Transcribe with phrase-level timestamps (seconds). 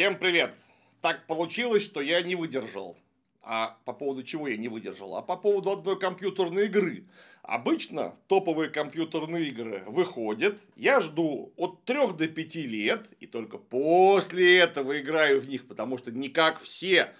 [0.00, 0.54] Всем привет!
[1.02, 2.96] Так получилось, что я не выдержал.
[3.42, 5.14] А по поводу чего я не выдержал?
[5.14, 7.04] А по поводу одной компьютерной игры.
[7.42, 14.60] Обычно топовые компьютерные игры выходят, я жду от 3 до 5 лет, и только после
[14.60, 17.12] этого играю в них, потому что не как все.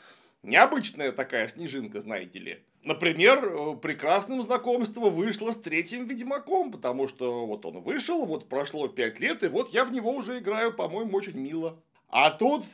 [0.43, 2.65] Необычная такая снежинка, знаете ли.
[2.83, 8.89] Например, э, прекрасным знакомство вышло с третьим Ведьмаком, потому что вот он вышел, вот прошло
[8.89, 11.79] 5 лет, и вот я в него уже играю, по-моему, очень мило.
[12.11, 12.67] А тут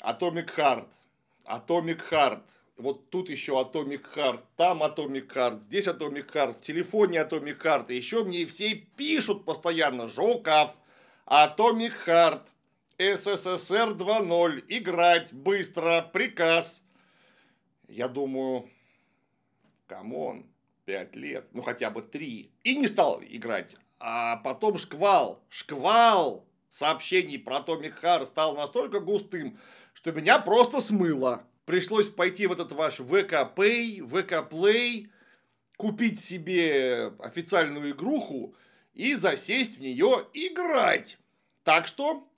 [0.00, 0.88] Atomic Heart.
[1.44, 2.42] Atomic Heart.
[2.76, 7.86] Вот тут еще Atomic Heart, там Atomic Heart, здесь Atomic Heart, в телефоне Atomic Heart.
[7.88, 10.76] И еще мне все пишут постоянно, Жуков,
[11.26, 12.42] Atomic Heart,
[12.98, 16.82] СССР 2.0, играть быстро, приказ.
[17.88, 18.68] Я думаю,
[19.86, 20.44] come on,
[20.84, 22.52] 5 лет, ну хотя бы 3.
[22.62, 23.74] И не стал играть.
[23.98, 29.58] А потом шквал, шквал сообщений про Atomic Heart стал настолько густым,
[29.94, 31.46] что меня просто смыло.
[31.64, 35.08] Пришлось пойти в этот ваш ВК Pay, ВК Play,
[35.76, 38.54] купить себе официальную игруху
[38.94, 41.18] и засесть в нее играть.
[41.64, 42.28] Так что,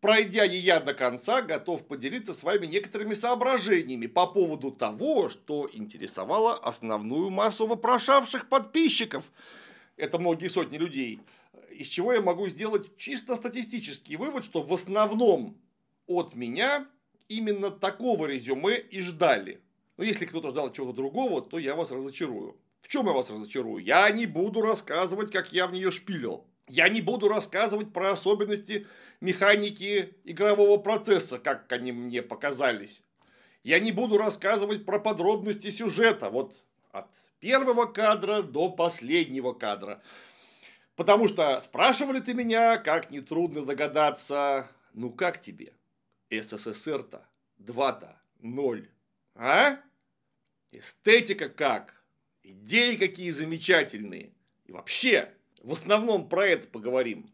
[0.00, 6.54] пройдя ее до конца, готов поделиться с вами некоторыми соображениями по поводу того, что интересовало
[6.54, 9.30] основную массу вопрошавших подписчиков.
[9.96, 11.20] Это многие сотни людей
[11.80, 15.56] из чего я могу сделать чисто статистический вывод, что в основном
[16.06, 16.86] от меня
[17.26, 19.62] именно такого резюме и ждали.
[19.96, 22.58] Но если кто-то ждал чего-то другого, то я вас разочарую.
[22.82, 23.82] В чем я вас разочарую?
[23.82, 26.44] Я не буду рассказывать, как я в нее шпилил.
[26.68, 28.86] Я не буду рассказывать про особенности
[29.22, 33.02] механики игрового процесса, как они мне показались.
[33.62, 40.02] Я не буду рассказывать про подробности сюжета, вот от первого кадра до последнего кадра.
[41.00, 45.72] Потому что спрашивали ты меня, как нетрудно догадаться, ну как тебе?
[46.28, 48.86] СССР-то, два-то, ноль.
[49.34, 49.78] А?
[50.72, 52.04] Эстетика как?
[52.42, 54.34] Идеи какие замечательные.
[54.66, 57.32] И вообще, в основном про это поговорим.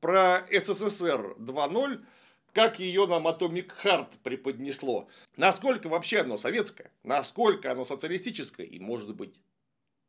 [0.00, 2.04] Про СССР 2.0,
[2.52, 5.08] как ее нам Atomic Heart преподнесло.
[5.38, 9.40] Насколько вообще оно советское, насколько оно социалистическое и, может быть,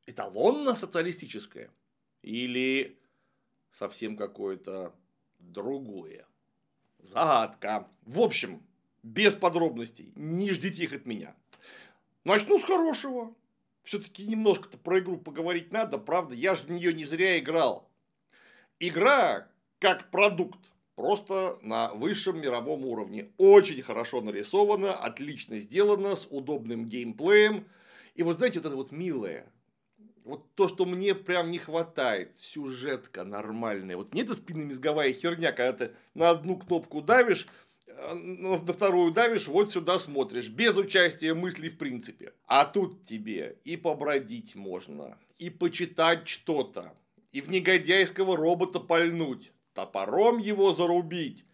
[0.07, 1.71] эталонно социалистическое.
[2.27, 2.99] Или
[3.71, 4.93] совсем какое-то
[5.39, 6.27] другое.
[6.99, 7.87] Загадка.
[8.01, 8.61] В общем,
[9.01, 10.11] без подробностей.
[10.15, 11.37] Не ждите их от меня.
[12.25, 13.33] Начну с хорошего.
[13.83, 16.35] Все-таки немножко-то про игру поговорить надо, правда?
[16.35, 17.89] Я же в нее не зря играл.
[18.81, 19.47] Игра
[19.79, 20.59] как продукт.
[20.95, 23.31] Просто на высшем мировом уровне.
[23.37, 27.69] Очень хорошо нарисована, отлично сделана, с удобным геймплеем.
[28.15, 29.49] И вот знаете, вот это вот милое,
[30.27, 33.95] вот то, что мне прям не хватает, сюжетка нормальная.
[33.95, 37.47] Вот не эта спинномозговая херня, когда ты на одну кнопку давишь,
[37.87, 42.33] э, на вторую давишь, вот сюда смотришь, без участия мыслей в принципе.
[42.45, 46.93] А тут тебе и побродить можно, и почитать что-то,
[47.31, 51.45] и в негодяйского робота пальнуть, топором его зарубить,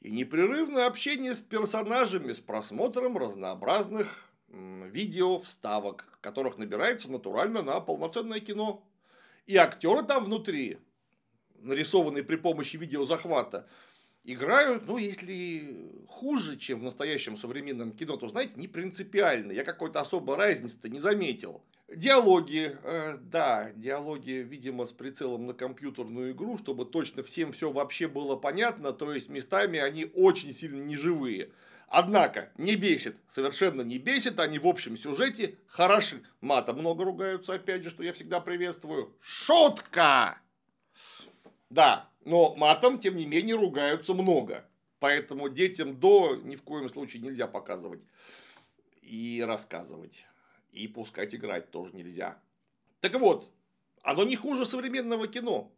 [0.00, 8.40] и непрерывное общение с персонажами с просмотром разнообразных видео вставок, которых набирается натурально на полноценное
[8.40, 8.86] кино.
[9.46, 10.78] И актеры там внутри,
[11.56, 13.66] нарисованные при помощи видеозахвата,
[14.24, 19.52] играют, ну, если хуже, чем в настоящем современном кино, то, знаете, не принципиально.
[19.52, 21.62] Я какой-то особой разницы-то не заметил.
[21.88, 28.08] Диалоги, э, да, диалоги, видимо, с прицелом на компьютерную игру, чтобы точно всем все вообще
[28.08, 31.50] было понятно, то есть местами они очень сильно неживые.
[31.94, 36.22] Однако, не бесит, совершенно не бесит, они в общем сюжете хороши.
[36.40, 39.14] Мата много ругаются, опять же, что я всегда приветствую.
[39.20, 40.40] Шутка!
[41.68, 44.64] Да, но матом, тем не менее, ругаются много.
[45.00, 48.06] Поэтому детям до ни в коем случае нельзя показывать
[49.02, 50.24] и рассказывать.
[50.70, 52.38] И пускать играть тоже нельзя.
[53.00, 53.52] Так вот,
[54.00, 55.70] оно не хуже современного кино.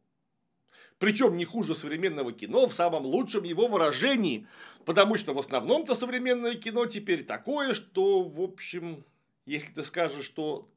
[0.98, 4.46] Причем не хуже современного кино в самом лучшем его выражении.
[4.84, 9.04] Потому что в основном-то современное кино теперь такое, что, в общем,
[9.46, 10.68] если ты скажешь, что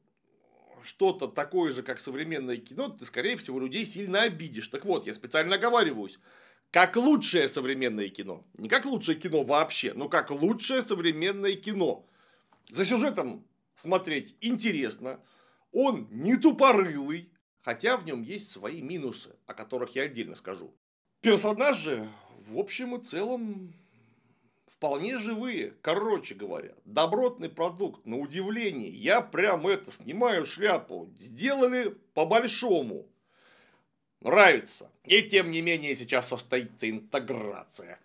[0.82, 4.68] что-то такое же, как современное кино, ты, скорее всего, людей сильно обидишь.
[4.68, 6.18] Так вот, я специально оговариваюсь.
[6.70, 8.44] Как лучшее современное кино.
[8.58, 12.06] Не как лучшее кино вообще, но как лучшее современное кино.
[12.70, 15.20] За сюжетом смотреть интересно.
[15.72, 17.30] Он не тупорылый,
[17.62, 20.74] хотя в нем есть свои минусы, о которых я отдельно скажу.
[21.20, 22.08] Персонажи,
[22.48, 23.74] в общем и целом,
[24.66, 26.74] вполне живые, короче говоря.
[26.84, 28.90] Добротный продукт, на удивление.
[28.90, 31.10] Я прям это, снимаю шляпу.
[31.18, 33.06] Сделали по-большому.
[34.20, 34.90] Нравится.
[35.04, 37.98] И тем не менее сейчас состоится интеграция.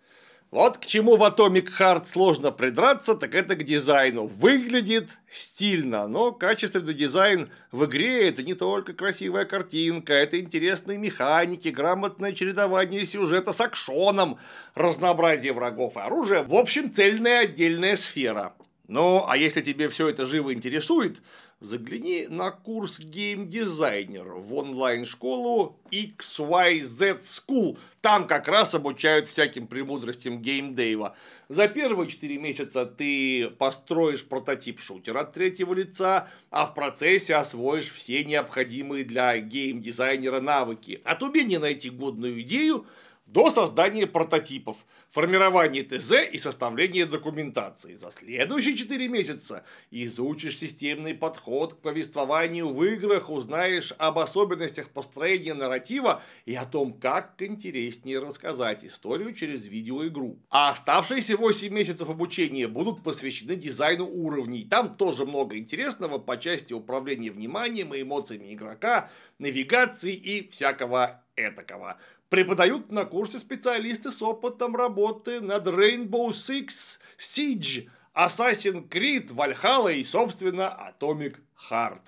[0.54, 4.26] Вот к чему в Atomic Heart сложно придраться, так это к дизайну.
[4.26, 11.70] Выглядит стильно, но качественный дизайн в игре это не только красивая картинка, это интересные механики,
[11.70, 14.38] грамотное чередование сюжета с акшоном,
[14.76, 16.44] разнообразие врагов и оружия.
[16.44, 18.54] В общем, цельная отдельная сфера.
[18.86, 21.22] Ну, а если тебе все это живо интересует,
[21.60, 27.78] загляни на курс геймдизайнер в онлайн-школу XYZ School.
[28.02, 31.16] Там как раз обучают всяким премудростям геймдейва.
[31.48, 37.90] За первые 4 месяца ты построишь прототип шутера от третьего лица, а в процессе освоишь
[37.90, 41.00] все необходимые для геймдизайнера навыки.
[41.04, 42.86] От умения найти годную идею
[43.24, 44.76] до создания прототипов–
[45.14, 47.94] формирование ТЗ и составление документации.
[47.94, 55.54] За следующие 4 месяца изучишь системный подход к повествованию в играх, узнаешь об особенностях построения
[55.54, 60.40] нарратива и о том, как интереснее рассказать историю через видеоигру.
[60.50, 64.64] А оставшиеся 8 месяцев обучения будут посвящены дизайну уровней.
[64.64, 71.98] Там тоже много интересного по части управления вниманием и эмоциями игрока, навигации и всякого этакого.
[72.34, 80.02] Преподают на курсе специалисты с опытом работы над Rainbow Six Siege, Assassin's Creed, Valhalla и,
[80.02, 81.36] собственно, Atomic
[81.70, 82.00] Heart.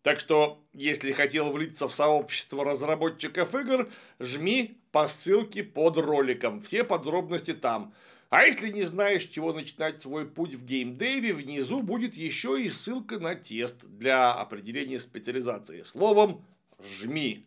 [0.00, 6.62] Так что, если хотел влиться в сообщество разработчиков игр, жми по ссылке под роликом.
[6.62, 7.92] Все подробности там.
[8.30, 13.18] А если не знаешь, чего начинать свой путь в геймдеве, внизу будет еще и ссылка
[13.18, 15.82] на тест для определения специализации.
[15.82, 16.42] Словом,
[16.80, 17.46] жми.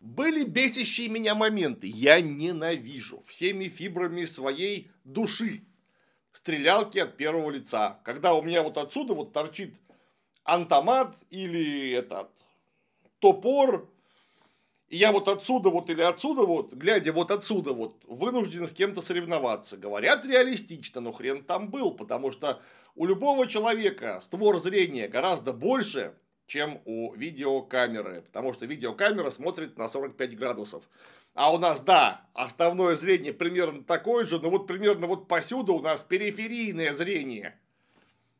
[0.00, 1.86] Были бесящие меня моменты.
[1.86, 5.62] Я ненавижу всеми фибрами своей души
[6.32, 8.00] стрелялки от первого лица.
[8.02, 9.74] Когда у меня вот отсюда вот торчит
[10.44, 12.30] антомат или этот
[13.18, 13.90] топор,
[14.88, 19.02] и я вот отсюда вот или отсюда вот, глядя вот отсюда вот, вынужден с кем-то
[19.02, 19.76] соревноваться.
[19.76, 22.62] Говорят реалистично, но хрен там был, потому что
[22.94, 26.14] у любого человека створ зрения гораздо больше,
[26.50, 30.82] чем у видеокамеры, потому что видеокамера смотрит на 45 градусов.
[31.32, 35.80] А у нас, да, основное зрение примерно такое же, но вот примерно вот посюда у
[35.80, 37.56] нас периферийное зрение.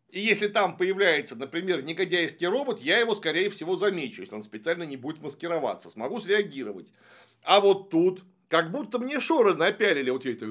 [0.08, 4.82] И если там появляется, например, негодяйский робот, я его, скорее всего, замечу, если он специально
[4.82, 6.92] не будет маскироваться, смогу среагировать.
[7.44, 10.46] А вот тут, как будто мне шоры напялили, вот я это...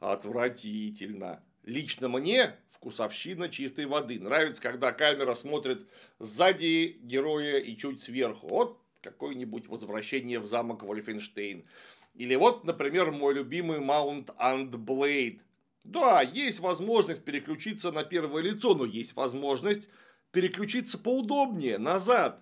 [0.00, 1.42] Отвратительно.
[1.62, 4.18] Лично мне вкусовщина чистой воды.
[4.18, 5.86] Нравится, когда камера смотрит
[6.18, 8.48] сзади героя и чуть сверху.
[8.48, 11.66] Вот какое-нибудь возвращение в замок Вольфенштейн.
[12.14, 15.40] Или вот, например, мой любимый Mount and Blade.
[15.84, 19.88] Да, есть возможность переключиться на первое лицо, но есть возможность
[20.32, 22.40] переключиться поудобнее, назад.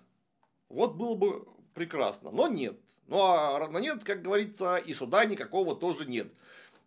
[0.69, 2.79] Вот было бы прекрасно, но нет.
[3.07, 6.31] Ну а нет, как говорится, и суда никакого тоже нет.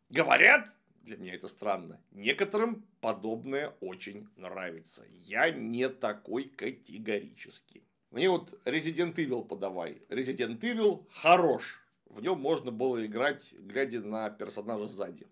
[0.08, 0.70] Говорят,
[1.04, 2.00] для меня это странно.
[2.12, 5.04] Некоторым подобное очень нравится.
[5.24, 7.82] Я не такой категорически.
[8.10, 10.02] Мне вот Resident Evil подавай.
[10.08, 11.82] Resident Evil хорош.
[12.06, 15.26] В нем можно было играть, глядя на персонажа сзади.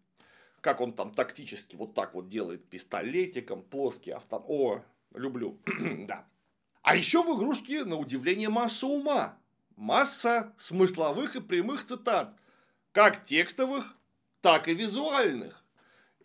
[0.60, 4.46] Как он там тактически вот так вот делает пистолетиком, плоский автомат.
[4.48, 4.82] О,
[5.14, 5.58] люблю.
[6.06, 6.26] да.
[6.82, 9.38] А еще в игрушке, на удивление, масса ума.
[9.76, 12.34] Масса смысловых и прямых цитат.
[12.92, 13.94] Как текстовых,
[14.40, 15.59] так и визуальных.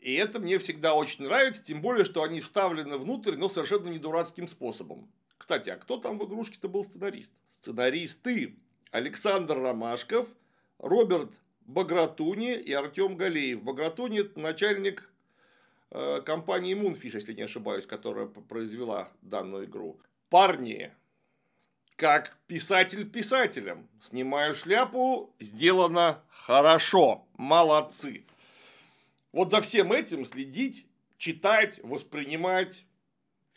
[0.05, 3.97] И это мне всегда очень нравится, тем более, что они вставлены внутрь, но совершенно не
[3.97, 5.11] дурацким способом.
[5.35, 7.31] Кстати, а кто там в игрушке-то был сценарист?
[7.49, 8.55] Сценаристы
[8.91, 10.27] Александр Ромашков,
[10.77, 13.63] Роберт Багратуни и Артем Галеев.
[13.63, 15.09] Багратуни– это начальник
[15.89, 19.99] э, компании Moonfish, если не ошибаюсь, которая произвела данную игру.
[20.29, 20.91] Парни,
[21.95, 23.87] как писатель писателем.
[23.99, 28.23] Снимаю шляпу, сделано хорошо, молодцы.
[29.35, 30.87] Вот за всем этим следить,
[31.17, 32.85] читать, воспринимать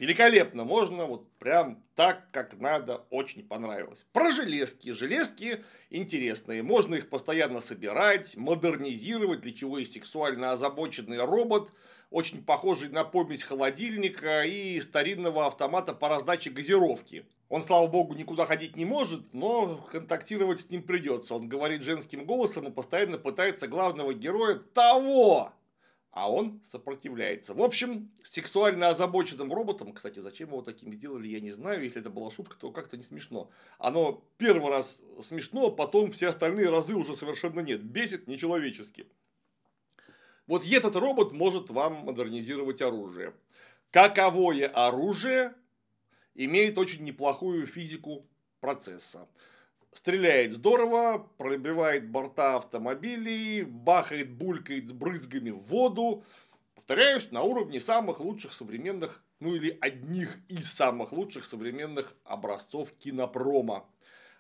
[0.01, 0.65] великолепно.
[0.65, 4.05] Можно вот прям так, как надо, очень понравилось.
[4.13, 4.91] Про железки.
[4.91, 6.65] Железки интересные.
[6.65, 11.71] Можно их постоянно собирать, модернизировать, для чего есть сексуально озабоченный робот,
[12.11, 17.25] очень похожий на помесь холодильника и старинного автомата по раздаче газировки.
[17.49, 21.37] Он, слава богу, никуда ходить не может, но контактировать с ним придется.
[21.37, 25.53] Он говорит женским голосом и постоянно пытается главного героя того
[26.19, 27.55] а он сопротивляется.
[27.55, 31.85] В общем, сексуально озабоченным роботом, кстати, зачем его таким сделали, я не знаю.
[31.85, 33.51] Если это была шутка, то как-то не смешно.
[33.79, 37.85] Оно первый раз смешно, потом все остальные разы уже совершенно нет.
[37.85, 39.07] Бесит нечеловечески.
[40.49, 43.33] Вот этот робот может вам модернизировать оружие.
[43.93, 45.55] Каковое оружие
[46.35, 48.27] имеет очень неплохую физику
[48.59, 49.29] процесса.
[49.93, 56.25] Стреляет здорово, пробивает борта автомобилей, бахает, булькает с брызгами в воду.
[56.75, 63.87] Повторяюсь, на уровне самых лучших современных, ну или одних из самых лучших современных образцов кинопрома.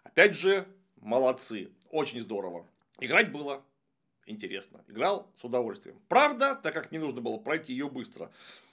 [0.03, 2.67] Опять же, молодцы, очень здорово.
[3.01, 3.65] Играть было
[4.27, 4.85] интересно.
[4.89, 5.99] Играл с удовольствием.
[6.09, 8.31] Правда, так как не нужно было пройти ее быстро,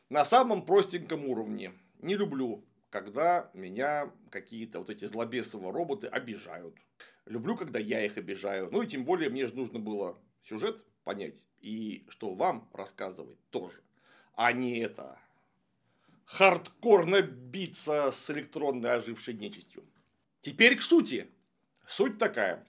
[0.10, 1.74] на самом простеньком уровне.
[2.00, 2.64] Не люблю,
[2.96, 6.78] когда меня какие-то вот эти злобесовые роботы обижают.
[7.26, 8.70] Люблю, когда я их обижаю.
[8.72, 11.46] Ну и тем более мне же нужно было сюжет понять.
[11.60, 13.82] И что вам рассказывать тоже.
[14.34, 15.20] А не это
[16.24, 19.84] хардкорно биться с электронной ожившей нечистью.
[20.40, 21.28] Теперь к сути.
[21.86, 22.66] Суть такая.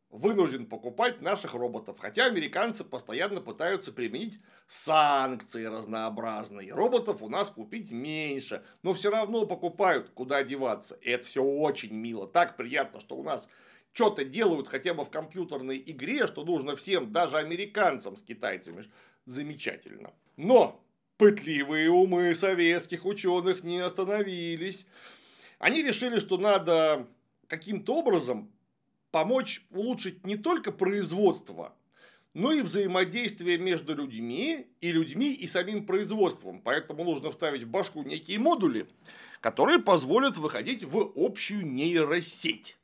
[0.10, 1.98] вынужден покупать наших роботов.
[2.00, 6.74] Хотя американцы постоянно пытаются применить санкции разнообразные.
[6.74, 10.96] Роботов у нас купить меньше, но все равно покупают, куда деваться.
[11.02, 12.28] И это все очень мило.
[12.28, 13.48] Так приятно, что у нас
[13.94, 18.86] что-то делают хотя бы в компьютерной игре, что нужно всем, даже американцам с китайцами.
[19.26, 20.14] Замечательно.
[20.38, 20.84] Но
[21.18, 24.86] пытливые умы советских ученых не остановились.
[25.60, 27.08] Они решили, что надо
[27.48, 28.52] каким-то образом
[29.18, 31.74] помочь улучшить не только производство,
[32.36, 36.62] но и взаимодействие между людьми и людьми и самим производством.
[36.62, 38.88] Поэтому нужно вставить в башку некие модули,
[39.42, 42.78] которые позволят выходить в общую нейросеть.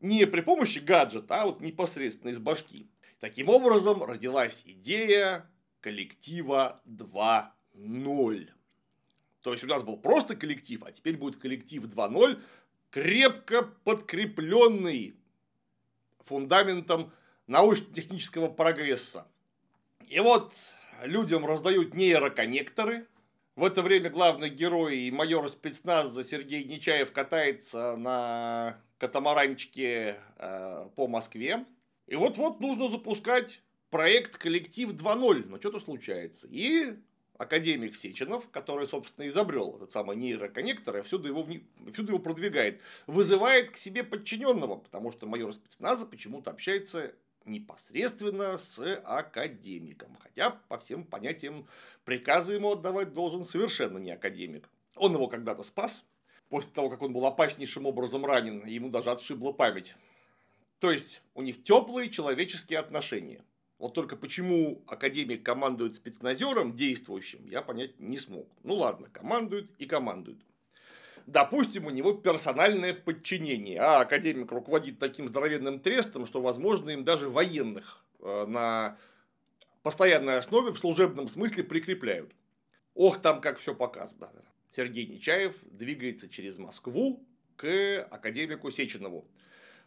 [0.00, 2.86] Не при помощи гаджета, а вот непосредственно из башки.
[3.18, 8.50] Таким образом родилась идея коллектива 2.0.
[9.42, 12.40] То есть у нас был просто коллектив, а теперь будет коллектив 2.0
[12.90, 15.14] крепко подкрепленный
[16.20, 17.12] фундаментом
[17.46, 19.26] научно-технического прогресса.
[20.08, 20.52] И вот
[21.02, 23.06] людям раздают нейроконнекторы.
[23.56, 31.08] В это время главный герой и майор спецназа Сергей Нечаев катается на катамаранчике э, по
[31.08, 31.64] Москве.
[32.06, 35.46] И вот-вот нужно запускать проект «Коллектив 2.0».
[35.48, 36.46] Но что-то случается.
[36.50, 36.94] И
[37.38, 41.46] академик Сеченов, который, собственно, изобрел этот самый нейроконнектор и всюду его,
[41.92, 47.14] всюду его продвигает, вызывает к себе подчиненного, потому что майор спецназа почему-то общается
[47.44, 50.16] непосредственно с академиком.
[50.20, 51.66] Хотя, по всем понятиям,
[52.04, 54.68] приказы ему отдавать должен совершенно не академик.
[54.96, 56.04] Он его когда-то спас,
[56.48, 59.94] после того, как он был опаснейшим образом ранен, ему даже отшибла память.
[60.80, 63.42] То есть, у них теплые человеческие отношения.
[63.78, 68.48] Вот только почему академик командует спецназером действующим, я понять не смог.
[68.64, 70.38] Ну ладно, командует и командует.
[71.26, 77.28] Допустим, у него персональное подчинение, а академик руководит таким здоровенным трестом, что, возможно, им даже
[77.28, 78.96] военных э, на
[79.82, 82.32] постоянной основе в служебном смысле прикрепляют.
[82.94, 84.32] Ох, там как все показано.
[84.74, 87.24] Сергей Нечаев двигается через Москву
[87.56, 89.28] к академику Сеченову,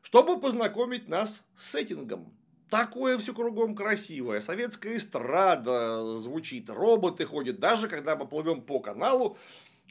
[0.02, 2.34] чтобы познакомить нас с сеттингом
[2.72, 4.40] Такое все кругом красивое.
[4.40, 7.60] Советская эстрада звучит, роботы ходят.
[7.60, 9.38] Даже когда мы плывем по каналу,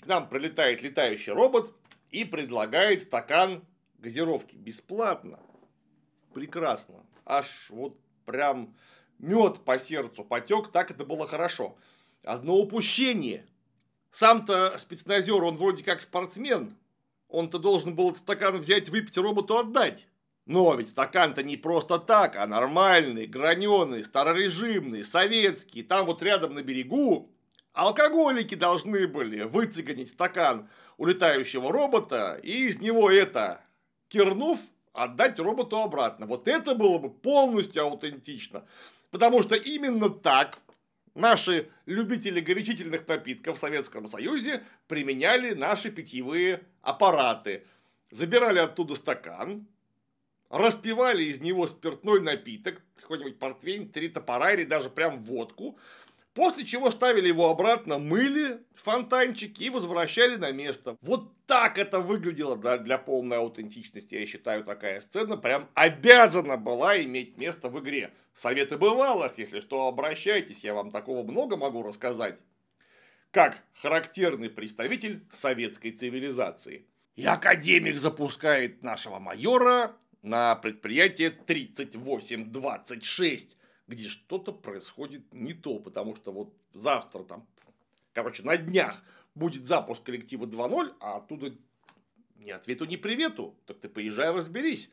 [0.00, 1.75] к нам прилетает летающий робот
[2.10, 3.62] и предлагает стакан
[3.99, 4.56] газировки.
[4.56, 5.40] Бесплатно.
[6.32, 7.04] Прекрасно.
[7.26, 8.75] Аж вот прям
[9.18, 11.76] мед по сердцу потек, так это было хорошо.
[12.25, 13.46] Одно упущение.
[14.10, 16.75] Сам-то спецназер, он вроде как спортсмен.
[17.28, 20.06] Он-то должен был этот стакан взять, выпить, роботу отдать.
[20.50, 25.85] Но ведь стакан-то не просто так, а нормальный, граненый, старорежимный, советский.
[25.85, 27.30] Там вот рядом на берегу
[27.73, 33.64] алкоголики должны были выцеганить стакан улетающего робота и из него это,
[34.09, 34.59] кирнув,
[34.92, 36.26] отдать роботу обратно.
[36.26, 38.64] Вот это было бы полностью аутентично.
[39.12, 40.59] Потому что именно так
[41.14, 47.64] наши любители горячительных напитков в Советском Союзе применяли наши питьевые аппараты.
[48.11, 49.69] Забирали оттуда стакан,
[50.50, 55.78] распивали из него спиртной напиток, какой-нибудь портвейн, три топора или даже прям водку,
[56.35, 60.97] После чего ставили его обратно, мыли фонтанчики и возвращали на место.
[61.00, 64.14] Вот так это выглядело для, для полной аутентичности.
[64.14, 68.12] Я считаю, такая сцена прям обязана была иметь место в игре.
[68.33, 72.38] Советы бывалых, если что, обращайтесь, я вам такого много могу рассказать.
[73.33, 76.87] Как характерный представитель советской цивилизации.
[77.16, 83.56] И академик запускает нашего майора на предприятие 3826
[83.90, 87.46] где что-то происходит не то, потому что вот завтра там,
[88.12, 89.02] короче, на днях
[89.34, 91.52] будет запуск коллектива 2.0, а оттуда
[92.36, 94.90] ни ответу, ни привету, так ты поезжай разберись.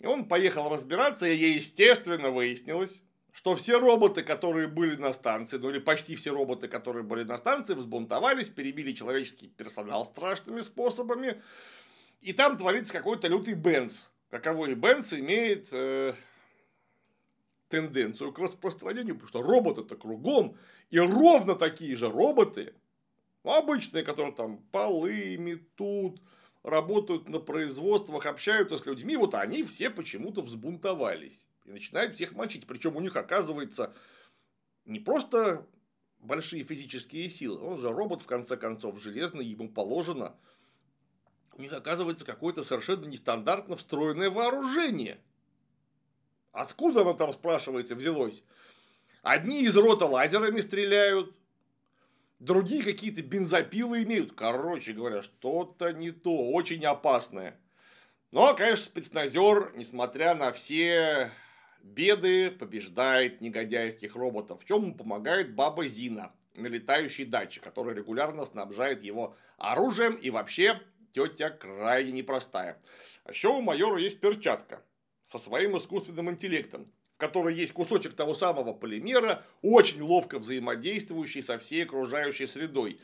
[0.00, 5.70] И он поехал разбираться, и естественно выяснилось, что все роботы, которые были на станции, ну
[5.70, 11.42] или почти все роботы, которые были на станции, взбунтовались, перебили человеческий персонал страшными способами,
[12.20, 14.08] и там творится какой-то лютый Бенц.
[14.30, 16.14] Каковой Бенц имеет э,
[17.68, 20.56] тенденцию к распространению, потому что роботы-то кругом,
[20.90, 22.74] и ровно такие же роботы,
[23.44, 26.20] обычные, которые там полы метут,
[26.62, 32.66] работают на производствах, общаются с людьми, вот они все почему-то взбунтовались и начинают всех мочить.
[32.66, 33.94] Причем у них оказывается
[34.84, 35.64] не просто
[36.18, 40.36] большие физические силы, он же робот в конце концов железный, ему положено.
[41.56, 45.18] У них оказывается какое-то совершенно нестандартно встроенное вооружение–
[46.56, 48.42] Откуда оно там, спрашивается, взялось?
[49.22, 51.36] Одни из рота лазерами стреляют,
[52.38, 54.32] другие какие-то бензопилы имеют.
[54.32, 57.60] Короче говоря, что-то не то, очень опасное.
[58.30, 61.30] Но, конечно, спецназер, несмотря на все
[61.82, 64.62] беды, побеждает негодяйских роботов.
[64.62, 70.30] В чем ему помогает баба Зина на летающей даче, которая регулярно снабжает его оружием и
[70.30, 70.80] вообще
[71.16, 72.78] тетя крайне непростая.
[73.24, 74.82] А еще у майора есть перчатка
[75.30, 81.58] со своим искусственным интеллектом, в которой есть кусочек того самого полимера, очень ловко взаимодействующий со
[81.58, 83.00] всей окружающей средой.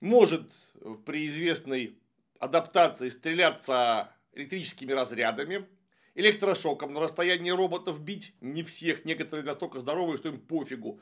[0.00, 1.98] Может э, при известной
[2.38, 5.66] адаптации стреляться электрическими разрядами,
[6.14, 11.00] электрошоком на расстоянии роботов бить, не всех, некоторые настолько здоровые, что им пофигу.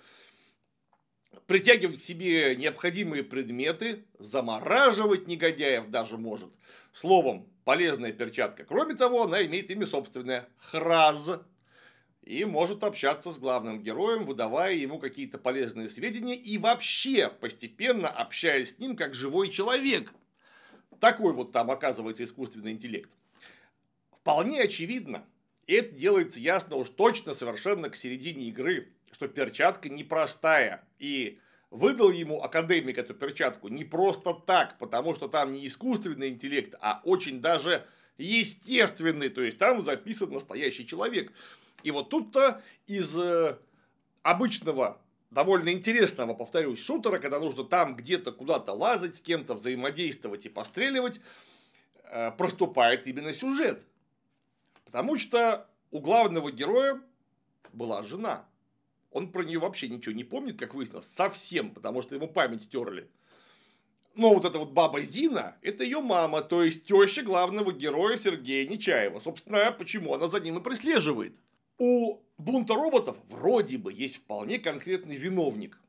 [1.49, 6.51] Притягивать к себе необходимые предметы, замораживать негодяев даже может.
[6.93, 8.67] Словом, полезная перчатка.
[8.67, 11.41] Кроме того, она имеет имя собственное– Храз.
[12.21, 18.75] И может общаться с главным героем, выдавая ему какие-то полезные сведения и вообще постепенно общаясь
[18.75, 20.13] с ним как живой человек.
[21.01, 23.11] Такой вот там оказывается искусственный интеллект.
[24.11, 25.25] Вполне очевидно,
[25.67, 30.85] и это делается ясно уж точно совершенно к середине игры, что перчатка непростая.
[30.99, 31.39] И
[31.71, 37.01] выдал ему академик эту перчатку не просто так, потому что там не искусственный интеллект, а
[37.05, 37.85] очень даже
[38.17, 41.33] естественный, то есть там записан настоящий человек.
[41.83, 43.59] И вот тут-то из э,
[44.23, 50.49] обычного довольно интересного, повторюсь, шутера, когда нужно там где-то куда-то лазать, с кем-то взаимодействовать и
[50.49, 51.21] постреливать,
[52.05, 53.87] э, проступает именно сюжет.
[54.85, 57.01] Потому что у главного героя
[57.73, 58.48] была жена.
[59.11, 63.11] Он про нее вообще ничего не помнит, как выяснилось, совсем, потому что ему память стерли.
[64.15, 68.69] Но вот эта вот баба Зина, это ее мама, то есть теща главного героя Сергея
[68.69, 69.21] Нечаева.
[69.21, 71.37] Собственно, почему она за ним и преслеживает.
[71.79, 75.81] У бунта роботов вроде бы есть вполне конкретный виновник,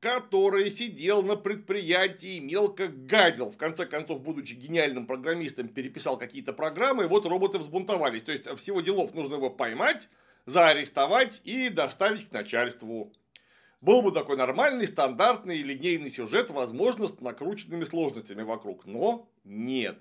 [0.00, 3.50] который сидел на предприятии и мелко гадил.
[3.50, 8.24] В конце концов, будучи гениальным программистом, переписал какие-то программы, и вот роботы взбунтовались.
[8.24, 10.08] То есть, всего делов нужно его поймать,
[10.48, 13.12] заарестовать и доставить к начальству.
[13.80, 18.86] Был бы такой нормальный, стандартный, линейный сюжет, возможно, с накрученными сложностями вокруг.
[18.86, 20.00] Но нет.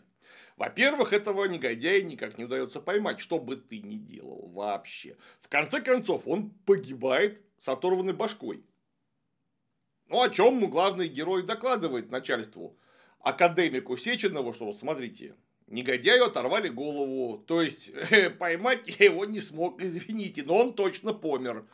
[0.56, 5.18] Во-первых, этого негодяя никак не удается поймать, что бы ты ни делал вообще.
[5.40, 8.64] В конце концов, он погибает с оторванной башкой.
[10.08, 12.80] Ну, о чем главный герой докладывает начальству?
[13.20, 15.36] Академику Сеченову, что вот смотрите,
[15.68, 17.92] Негодяю оторвали голову, то есть
[18.40, 21.66] поймать я его не смог, извините, но он точно помер.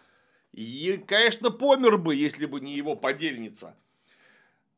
[0.52, 3.76] И, конечно, помер бы, если бы не его подельница.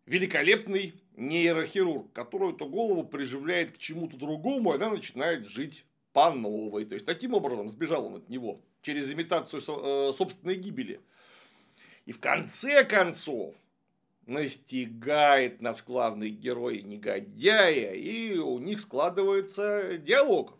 [0.06, 6.86] Великолепный нейрохирург, который эту голову приживляет к чему-то другому, и она начинает жить по новой.
[6.86, 11.02] То есть, таким образом сбежал он от него через имитацию э, собственной гибели.
[12.06, 13.56] И в конце концов,
[14.26, 20.58] настигает наш главный герой негодяя, и у них складывается диалог.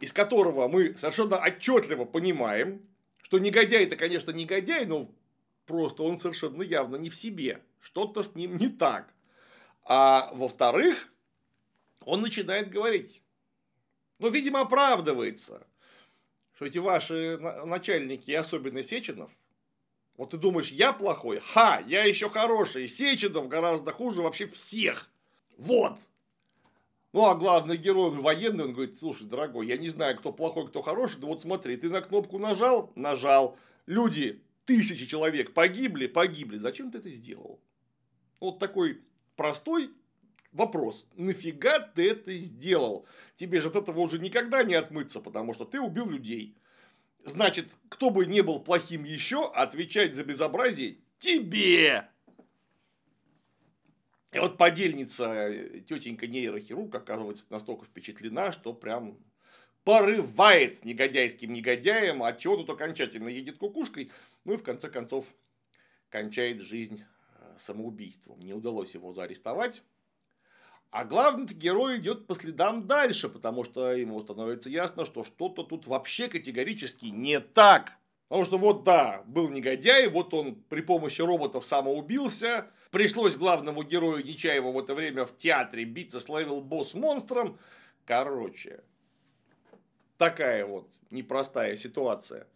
[0.00, 2.82] из которого мы совершенно отчетливо понимаем,
[3.22, 5.14] что негодяй это, конечно, негодяй, но
[5.66, 7.62] просто он совершенно явно не в себе.
[7.80, 9.12] Что-то с ним не так.
[9.84, 11.12] А во-вторых,
[12.04, 13.22] он начинает говорить,
[14.18, 15.66] ну, видимо, оправдывается,
[16.54, 19.30] что эти ваши начальники, особенно Сеченов,
[20.20, 21.38] вот ты думаешь, я плохой?
[21.38, 22.88] Ха, я еще хороший.
[22.88, 25.08] Сеченов гораздо хуже вообще всех.
[25.56, 25.98] Вот.
[27.14, 30.82] Ну, а главный герой военный, он говорит, слушай, дорогой, я не знаю, кто плохой, кто
[30.82, 33.56] хороший, но вот смотри, ты на кнопку нажал, нажал,
[33.86, 37.58] люди, тысячи человек погибли, погибли, зачем ты это сделал?
[38.40, 39.00] Вот такой
[39.36, 39.90] простой
[40.52, 41.06] вопрос.
[41.14, 43.06] Нафига ты это сделал?
[43.36, 46.58] Тебе же от этого уже никогда не отмыться, потому что ты убил людей.
[47.24, 52.08] Значит, кто бы не был плохим еще, отвечать за безобразие тебе.
[54.32, 55.50] И вот подельница,
[55.88, 59.18] тетенька нейрохирург, оказывается настолько впечатлена, что прям
[59.84, 64.12] порывает с негодяйским негодяем, от чего тут окончательно едет кукушкой,
[64.44, 65.26] ну и в конце концов
[66.10, 67.02] кончает жизнь
[67.34, 68.40] э, самоубийством.
[68.40, 69.82] Не удалось его заарестовать.
[70.90, 75.86] А главный герой идет по следам дальше, потому что ему становится ясно, что что-то тут
[75.86, 77.92] вообще категорически не так.
[78.28, 84.24] Потому что вот да, был негодяй, вот он при помощи роботов самоубился, пришлось главному герою
[84.24, 87.58] Нечаева в это время в театре биться с level boss монстром.
[88.04, 88.82] Короче,
[90.18, 92.48] такая вот непростая ситуация.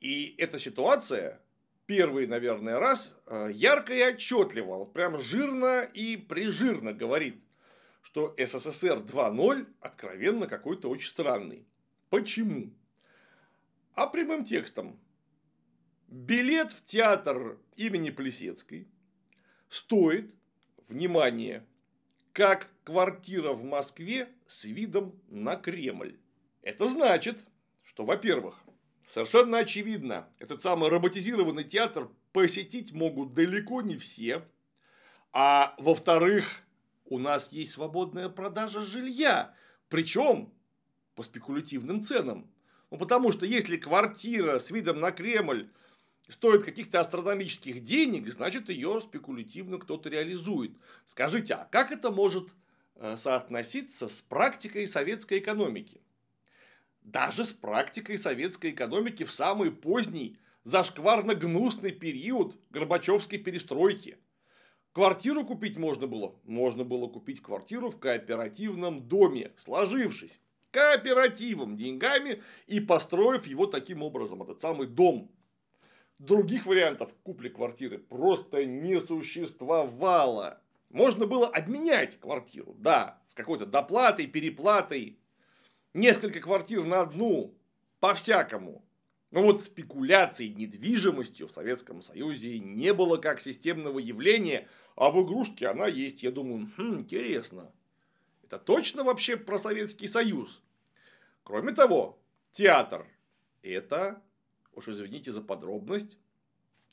[0.00, 1.40] И эта ситуация
[1.86, 7.42] первый, наверное, раз э, ярко и отчетливо, вот прям жирно и прижирно говорит,
[8.02, 11.66] что СССР 2.0 откровенно какой-то очень странный.
[12.10, 12.72] Почему?
[13.94, 15.00] А прямым текстом.
[16.08, 18.88] Билет в театр имени Плесецкой
[19.68, 20.32] стоит,
[20.88, 21.66] внимание,
[22.32, 26.18] как квартира в Москве с видом на Кремль.
[26.62, 27.38] Это значит,
[27.82, 28.63] что, во-первых,
[29.06, 34.42] Совершенно очевидно, этот самый роботизированный театр посетить могут далеко не все.
[35.32, 36.46] А во-вторых,
[37.04, 39.54] у нас есть свободная продажа жилья.
[39.88, 40.52] Причем
[41.14, 42.50] по спекулятивным ценам.
[42.90, 45.68] Ну, потому что если квартира с видом на Кремль
[46.28, 50.72] стоит каких-то астрономических денег, значит ее спекулятивно кто-то реализует.
[51.06, 52.48] Скажите, а как это может
[52.96, 56.00] э, соотноситься с практикой советской экономики?
[57.04, 64.18] Даже с практикой советской экономики в самый поздний, зашкварно-гнусный период Горбачевской перестройки.
[64.92, 66.34] Квартиру купить можно было?
[66.44, 70.40] Можно было купить квартиру в кооперативном доме, сложившись
[70.70, 75.30] кооперативом, деньгами и построив его таким образом, этот самый дом.
[76.18, 80.60] Других вариантов купли квартиры просто не существовало.
[80.90, 85.18] Можно было обменять квартиру, да, с какой-то доплатой, переплатой,
[85.94, 87.54] несколько квартир на одну,
[88.00, 88.84] по-всякому.
[89.30, 95.66] Но вот спекуляции недвижимостью в Советском Союзе не было как системного явления, а в игрушке
[95.68, 96.22] она есть.
[96.22, 97.72] Я думаю, хм, интересно.
[98.44, 100.62] Это точно вообще про Советский Союз?
[101.42, 102.18] Кроме того,
[102.52, 103.06] театр–
[103.62, 104.22] это,
[104.72, 106.16] уж извините за подробность,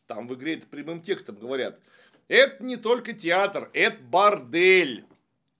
[0.08, 1.80] там в игре это прямым текстом говорят,
[2.28, 5.06] это не только театр, это бордель,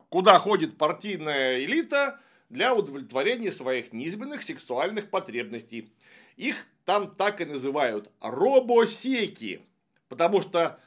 [0.10, 2.20] куда ходит партийная элита–
[2.52, 5.92] для удовлетворения своих низменных сексуальных потребностей.
[6.36, 9.62] Их там так и называют робосеки,
[10.10, 10.80] потому что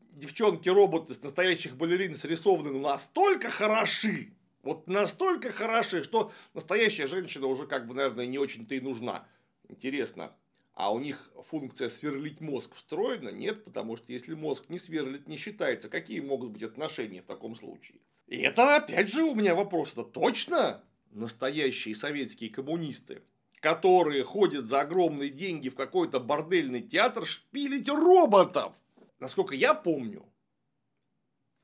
[0.00, 7.86] девчонки-роботы с настоящих балерин срисованы настолько хороши, вот настолько хороши, что настоящая женщина уже как
[7.86, 9.26] бы, наверное, не очень-то и нужна.
[9.68, 10.32] Интересно,
[10.74, 13.28] а у них функция сверлить мозг встроена?
[13.28, 15.88] Нет, потому что если мозг не сверлит, не считается.
[15.88, 17.98] Какие могут быть отношения в таком случае?
[18.26, 19.92] И это опять же у меня вопрос.
[19.92, 20.82] Это точно?
[21.16, 23.22] Настоящие советские коммунисты,
[23.60, 28.74] которые ходят за огромные деньги в какой-то бордельный театр шпилить роботов.
[29.18, 30.26] Насколько я помню,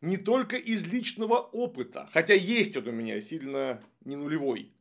[0.01, 4.73] не только из личного опыта, хотя есть он у меня сильно не нулевой,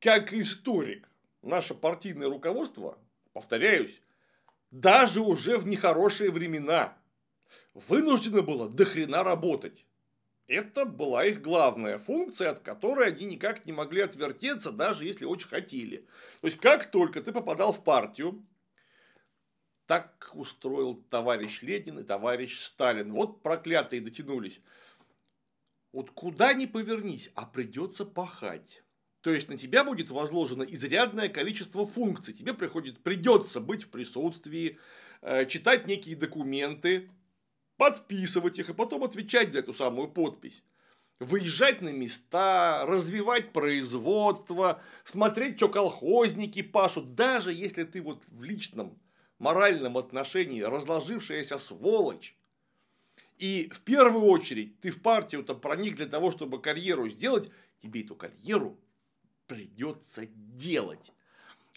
[0.00, 1.08] как историк,
[1.42, 2.98] наше партийное руководство,
[3.32, 4.02] повторяюсь,
[4.70, 6.98] даже уже в нехорошие времена
[7.72, 9.86] вынуждено было дохрена работать.
[10.46, 15.48] Это была их главная функция, от которой они никак не могли отвертеться, даже если очень
[15.48, 16.06] хотели.
[16.40, 18.46] То есть, как только ты попадал в партию,
[19.86, 23.12] так устроил товарищ Ленин и товарищ Сталин.
[23.12, 24.60] Вот проклятые дотянулись.
[25.92, 28.82] Вот куда ни повернись, а придется пахать.
[29.22, 32.34] То есть на тебя будет возложено изрядное количество функций.
[32.34, 34.78] Тебе приходит, придется быть в присутствии,
[35.22, 37.10] э, читать некие документы,
[37.76, 40.62] подписывать их и потом отвечать за эту самую подпись.
[41.18, 48.98] выезжать на места, развивать производство, смотреть, что колхозники пашут, даже если ты вот в личном
[49.38, 52.36] моральном отношении разложившаяся сволочь,
[53.38, 58.14] и в первую очередь ты в партию-то проник для того, чтобы карьеру сделать, тебе эту
[58.14, 58.78] карьеру
[59.46, 61.12] придется делать.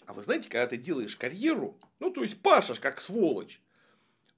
[0.06, 3.60] А вы знаете, когда ты делаешь карьеру, ну то есть пашешь как сволочь,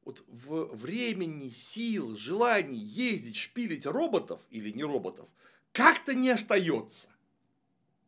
[0.05, 5.29] вот в времени, сил, желаний ездить, шпилить роботов или не роботов
[5.73, 7.09] как-то не остается.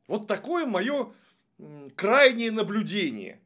[0.07, 1.13] Вот такое мое
[1.97, 3.41] крайнее наблюдение.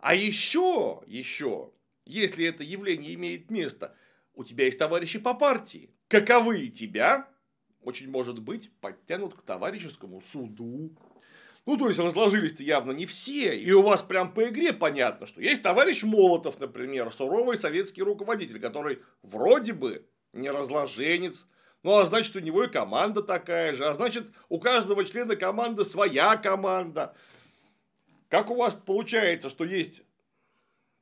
[0.00, 1.72] А еще, еще,
[2.04, 3.94] если это явление имеет место,
[4.34, 5.90] у тебя есть товарищи по партии.
[6.08, 7.28] Каковые тебя,
[7.82, 10.96] очень может быть, подтянут к товарищескому суду.
[11.66, 15.42] Ну, то есть, разложились-то явно не все, и у вас прям по игре понятно, что
[15.42, 21.44] есть товарищ Молотов, например, суровый советский руководитель, который вроде бы не разложенец,
[21.82, 25.84] ну, а значит, у него и команда такая же, а значит, у каждого члена команды
[25.84, 27.16] своя команда.
[28.28, 30.02] Как у вас получается, что есть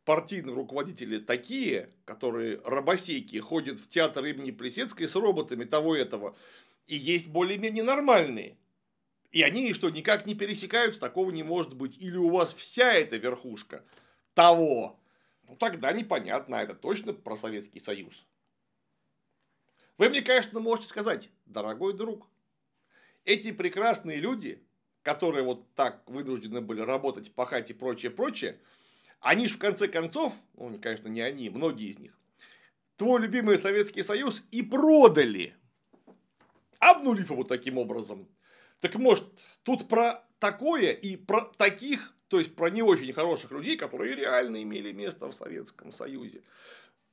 [0.06, 6.36] партийные руководители такие, которые рабосейки ходят в театр имени Плесецкой с роботами того этого,
[6.86, 8.56] и есть более-менее нормальные.
[9.34, 12.00] И они что, никак не пересекаются, такого не может быть.
[12.00, 13.84] Или у вас вся эта верхушка
[14.32, 15.00] того.
[15.48, 18.28] Ну, тогда непонятно, это точно про Советский Союз.
[19.98, 22.28] Вы мне, конечно, можете сказать, дорогой друг,
[23.24, 24.62] эти прекрасные люди,
[25.02, 28.60] которые вот так вынуждены были работать, пахать и прочее, прочее,
[29.18, 32.16] они же в конце концов, ну, конечно, не они, многие из них,
[32.96, 35.56] твой любимый Советский Союз и продали,
[36.78, 38.28] обнулив его таким образом.
[38.84, 39.24] Так может,
[39.62, 44.62] тут про такое и про таких, то есть про не очень хороших людей, которые реально
[44.62, 46.42] имели место в Советском Союзе.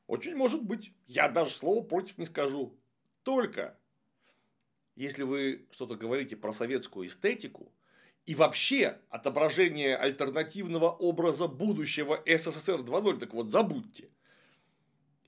[0.05, 0.91] Очень может быть.
[1.07, 2.77] Я даже слова против не скажу.
[3.23, 3.79] Только
[4.97, 7.71] если вы что-то говорите про советскую эстетику,
[8.25, 14.10] и вообще отображение альтернативного образа будущего СССР 2.0, так вот забудьте.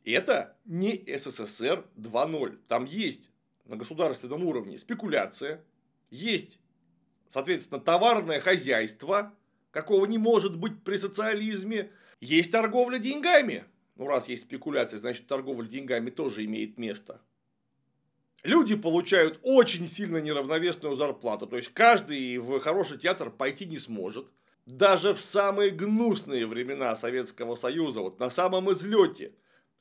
[0.03, 2.59] Это не СССР 2.0.
[2.67, 3.31] Там есть
[3.63, 5.63] на государственном уровне спекуляция,
[6.13, 6.59] есть,
[7.29, 9.33] соответственно, товарное хозяйство,
[9.71, 13.65] какого не может быть при социализме, есть торговля деньгами.
[13.95, 17.19] Ну, раз есть спекуляция, значит, торговля деньгами тоже имеет место.
[18.43, 21.47] Люди получают очень сильно неравновесную зарплату.
[21.47, 24.27] То есть, каждый в хороший театр пойти не сможет.
[24.65, 29.33] Даже в самые гнусные времена Советского Союза, вот на самом излете,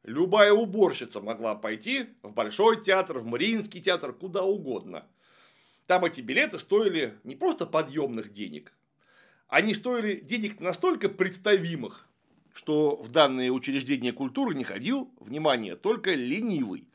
[0.03, 5.07] любая уборщица могла пойти в Большой театр, в Мариинский театр, куда угодно.
[5.93, 8.73] Там эти билеты стоили не просто подъемных денег,
[9.47, 12.09] они стоили денег настолько представимых,
[12.55, 16.89] что в данные учреждения культуры не ходил, внимание, только ленивый.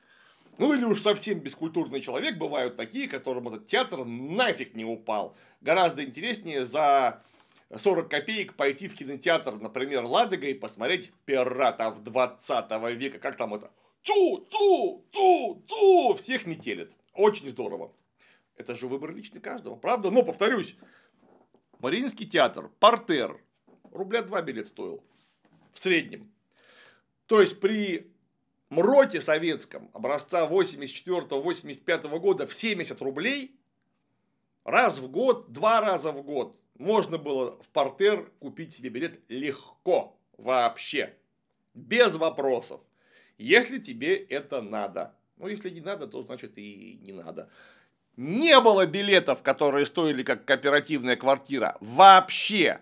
[0.58, 5.36] Ну или уж совсем бескультурный человек, бывают такие, которым этот театр нафиг не упал.
[5.62, 7.22] Гораздо интереснее за
[7.78, 13.20] 40 копеек пойти в кинотеатр, например, Ладога и посмотреть пиратов 20 века.
[13.20, 13.70] Как там это?
[14.02, 16.96] Ту, ту, ту, ту, всех метелит.
[17.14, 17.92] Очень здорово.
[18.58, 20.12] Это же выбор личный каждого, правда?
[20.12, 20.76] Но, повторюсь,
[21.80, 23.40] Мариинский театр, портер,
[23.92, 25.04] рубля два билет стоил.
[25.72, 26.32] В среднем.
[27.28, 28.12] То есть, при
[28.70, 33.56] МРОТе советском образца 84-85 года в 70 рублей
[34.64, 40.18] раз в год, два раза в год можно было в портер купить себе билет легко
[40.38, 41.16] вообще.
[41.74, 42.82] Без вопросов.
[43.38, 45.16] Если тебе это надо.
[45.38, 47.50] Ну, если не надо, то значит и не надо.
[48.18, 51.78] Не было билетов, которые стоили как кооперативная квартира.
[51.80, 52.82] Вообще.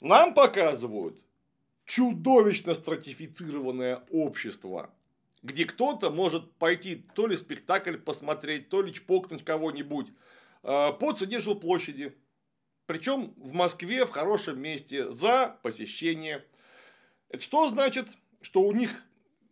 [0.00, 1.16] Нам показывают
[1.84, 4.90] чудовищно стратифицированное общество,
[5.42, 10.08] где кто-то может пойти то ли спектакль посмотреть, то ли чпокнуть кого-нибудь
[10.64, 12.16] э, по цене жилплощади.
[12.86, 16.44] Причем в Москве в хорошем месте за посещение.
[17.28, 18.08] Это что значит?
[18.42, 18.90] Что у них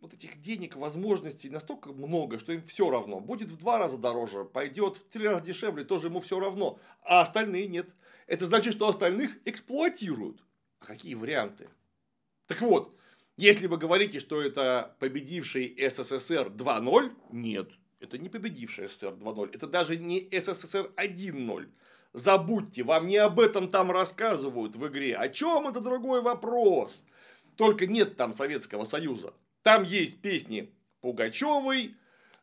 [0.03, 3.21] вот этих денег, возможностей настолько много, что им все равно.
[3.21, 6.77] Будет в два раза дороже, пойдет в три раза дешевле, тоже ему все равно.
[7.01, 7.89] А остальные нет.
[8.27, 10.43] Это значит, что остальных эксплуатируют.
[10.79, 11.69] А какие варианты?
[12.47, 12.93] Так вот,
[13.37, 19.67] если вы говорите, что это победивший СССР 2.0, нет, это не победивший СССР 2.0, это
[19.67, 21.69] даже не СССР 1.0.
[22.11, 25.15] Забудьте, вам не об этом там рассказывают в игре.
[25.15, 27.05] О чем это другой вопрос?
[27.55, 29.33] Только нет там Советского Союза.
[29.63, 31.95] Там есть песни Пугачевой,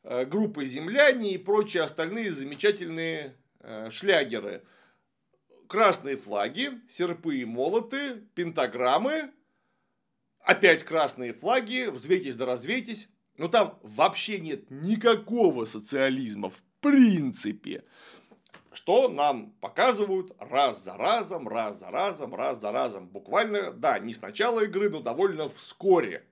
[0.02, 4.64] э, группы «Земляне» и прочие остальные замечательные э, шлягеры.
[5.68, 9.32] Красные флаги, серпы и молоты, пентаграммы,
[10.40, 13.08] опять красные флаги, взвейтесь да развейтесь.
[13.36, 17.84] Ну там вообще нет никакого социализма в принципе.
[18.72, 23.08] Что нам показывают раз за разом, раз за разом, раз за разом.
[23.08, 26.24] Буквально, да, не с начала игры, но довольно вскоре.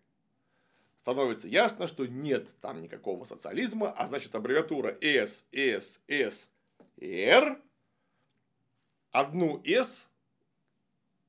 [1.09, 6.51] Становится ясно, что нет там никакого социализма, а значит аббревиатура S, S, S,
[7.01, 7.59] R
[9.11, 10.11] одну S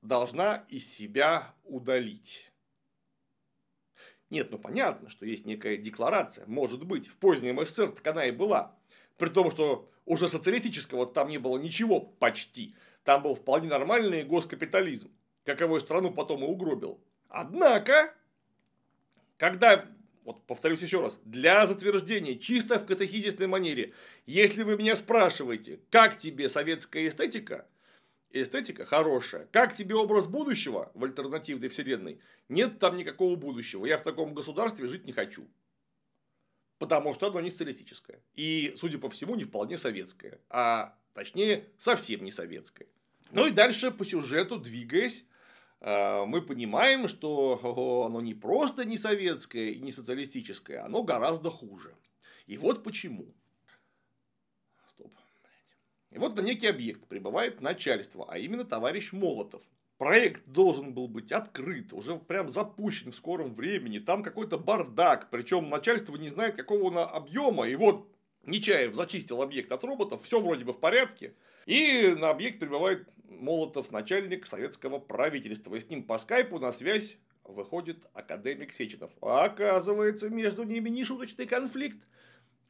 [0.02, 2.52] должна из себя удалить.
[4.30, 8.32] Нет, ну понятно, что есть некая декларация, может быть, в позднем СССР так она и
[8.32, 8.76] была.
[9.16, 12.76] При том, что уже социалистического там не было ничего почти.
[13.06, 15.10] Там был вполне нормальный госкапитализм,
[15.46, 17.00] каковой страну потом и угробил.
[17.30, 18.14] Однако,
[19.40, 19.88] когда,
[20.24, 23.94] вот повторюсь еще раз, для затверждения, чисто в катехизисной манере,
[24.28, 27.68] если вы меня спрашиваете, как тебе советская эстетика–
[28.32, 29.48] эстетика хорошая.
[29.52, 32.20] Как тебе образ будущего в альтернативной вселенной?
[32.48, 33.86] Нет там никакого будущего.
[33.86, 35.48] Я в таком государстве жить не хочу.
[36.78, 38.22] Потому что оно не социалистическое.
[38.36, 40.40] И, судя по всему, не вполне советское.
[40.50, 42.88] А точнее, совсем не советское.
[43.32, 45.26] Ну и дальше по сюжету, двигаясь,
[45.82, 51.96] мы понимаем, что оно не просто не советское и не социалистическое, оно гораздо хуже.
[52.48, 53.34] И вот почему.
[56.12, 59.62] И вот на некий объект прибывает начальство, а именно товарищ Молотов.
[60.00, 64.00] Проект должен был быть открыт, уже прям запущен в скором времени.
[64.00, 67.68] Там какой-то бардак, причем начальство не знает, какого он объема.
[67.68, 68.10] И вот
[68.44, 71.36] Нечаев зачистил объект от роботов, все вроде бы в порядке.
[71.66, 75.76] И на объект прибывает Молотов, начальник советского правительства.
[75.76, 79.12] И с ним по скайпу на связь выходит академик Сеченов.
[79.22, 81.98] А оказывается, между ними нешуточный конфликт.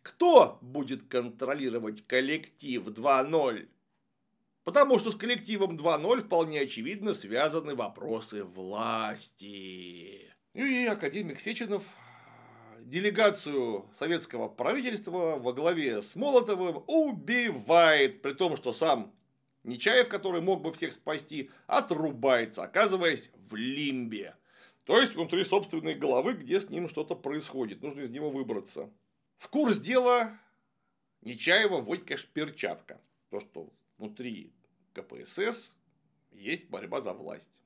[0.02, 3.68] Кто будет контролировать коллектив 2.0?
[4.64, 10.32] Потому что с коллективом 2.0 вполне очевидно связаны вопросы власти.
[10.54, 11.84] И академик Сеченов
[12.82, 19.14] делегацию советского правительства во главе с Молотовым убивает, при том, что сам
[19.64, 24.36] Нечаев, который мог бы всех спасти, отрубается, оказываясь в лимбе.
[24.86, 27.82] То есть внутри собственной головы, где с ним что-то происходит.
[27.82, 28.90] Нужно из него выбраться.
[29.38, 30.40] В курс дела
[31.22, 33.02] Нечаева вводит, конечно, перчатка.
[33.30, 34.52] То, что внутри
[34.94, 35.76] КПСС
[36.32, 37.62] есть борьба за власть.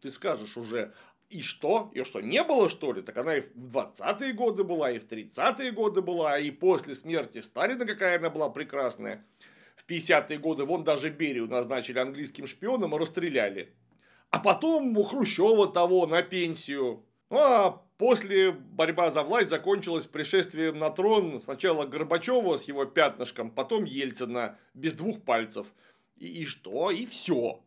[0.00, 0.92] Ты скажешь уже,
[1.30, 1.90] и что?
[1.94, 3.00] И что, не было, что ли?
[3.00, 7.40] Так она и в 20-е годы была, и в 30-е годы была, и после смерти
[7.40, 9.24] Сталина какая она была прекрасная.
[9.76, 13.74] В 50-е годы вон даже Берию назначили английским шпионом и расстреляли.
[14.30, 17.04] А потом у Хрущева того на пенсию.
[17.30, 23.48] Ну, а После борьба за власть закончилась пришествием на трон сначала Горбачева с его пятнышком,
[23.48, 25.68] потом Ельцина без двух пальцев.
[26.16, 26.90] И, и что?
[26.90, 27.62] И все.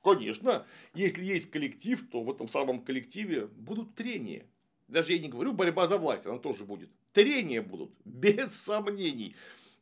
[0.00, 4.46] Конечно, если есть коллектив, то в этом самом коллективе будут трения.
[4.86, 6.90] Даже я не говорю борьба за власть, она тоже будет.
[7.12, 9.34] Трения будут, без сомнений.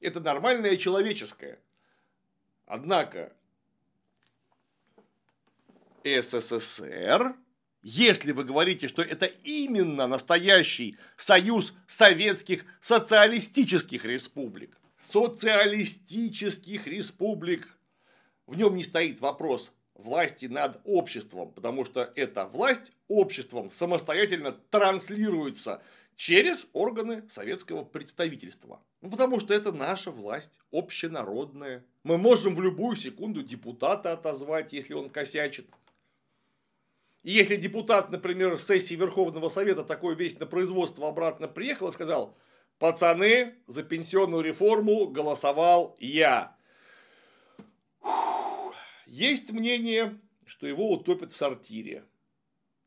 [0.05, 1.59] Это нормальное человеческое.
[2.67, 3.33] Однако
[6.05, 7.35] СССР
[7.87, 17.69] если вы говорите, что это именно настоящий союз советских социалистических республик, социалистических республик,
[18.47, 25.83] в нем не стоит вопрос власти над обществом, потому что эта власть обществом самостоятельно транслируется
[26.17, 28.83] через органы советского представительства.
[29.01, 31.85] Ну, потому что это наша власть, общенародная.
[32.03, 35.67] Мы можем в любую секунду депутата отозвать, если он косячит.
[37.23, 41.93] И если депутат, например, в сессии Верховного Совета такой весь на производство обратно приехал и
[41.93, 42.37] сказал,
[42.79, 46.55] пацаны, за пенсионную реформу голосовал я.
[49.07, 52.05] Есть мнение, что его утопят в сортире,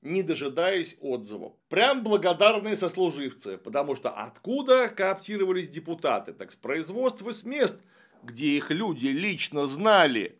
[0.01, 1.53] не дожидаясь отзывов.
[1.69, 6.33] Прям благодарные сослуживцы, потому что откуда кооптировались депутаты?
[6.33, 7.77] Так с производства, с мест,
[8.23, 10.37] где их люди лично знали.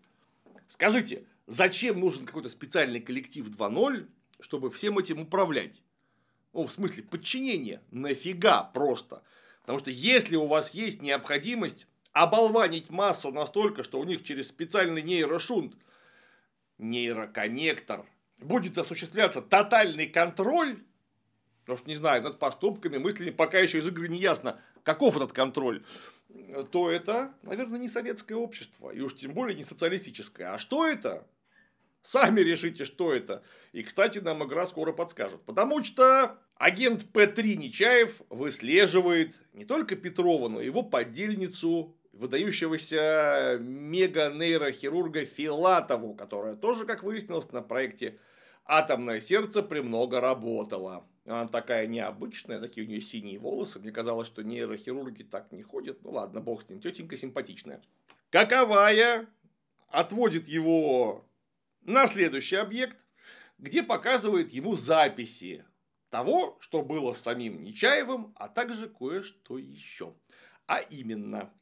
[0.68, 4.10] Скажите, Зачем нужен какой-то специальный коллектив 2.0,
[4.42, 5.82] чтобы всем этим управлять?
[6.52, 7.82] Ну, в смысле, подчинение.
[7.90, 9.24] Нафига просто?
[9.62, 15.02] Потому что если у вас есть необходимость оболванить массу настолько, что у них через специальный
[15.02, 15.78] нейрошунт,
[16.80, 18.06] нейроконнектор,
[18.40, 20.84] будет осуществляться тотальный контроль,
[21.62, 25.34] потому что, не знаю, над поступками, мыслями, пока еще из игры не ясно, каков этот
[25.34, 25.84] контроль,
[26.72, 30.54] то это, наверное, не советское общество, и уж тем более не социалистическое.
[30.54, 31.28] А что это?
[32.04, 33.44] Сами решите, что это.
[33.74, 35.42] И, кстати, нам игра скоро подскажет.
[35.44, 45.26] Потому что агент П3 Нечаев выслеживает не только Петрова, но и его подельницу, выдающегося мега-нейрохирурга
[45.26, 48.20] Филатову, которая тоже, как выяснилось, на проекте
[48.66, 51.08] атомное сердце премного работало.
[51.26, 53.80] Она такая необычная, такие у нее синие волосы.
[53.80, 56.04] Мне казалось, что нейрохирурги так не ходят.
[56.04, 57.82] Ну ладно, бог с ним, тетенька симпатичная.
[58.30, 59.28] Каковая
[59.90, 61.26] отводит его
[61.82, 62.98] на следующий объект,
[63.58, 65.66] где показывает ему записи
[66.10, 70.16] того, что было с самим Нечаевым, а также кое-что еще.
[70.66, 71.54] А именно,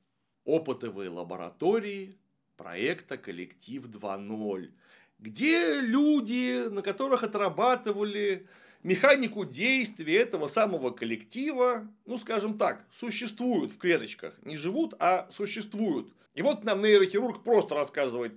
[0.46, 2.18] опытовые лаборатории
[2.56, 4.72] проекта «Коллектив 2.0»,
[5.20, 8.48] где люди, на которых отрабатывали
[8.84, 14.36] механику действия этого самого коллектива, ну, скажем так, существуют в клеточках.
[14.44, 16.14] Не живут, а существуют.
[16.36, 18.34] И вот нам нейрохирург просто рассказывает.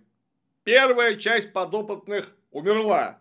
[0.64, 3.20] Первая часть подопытных умерла.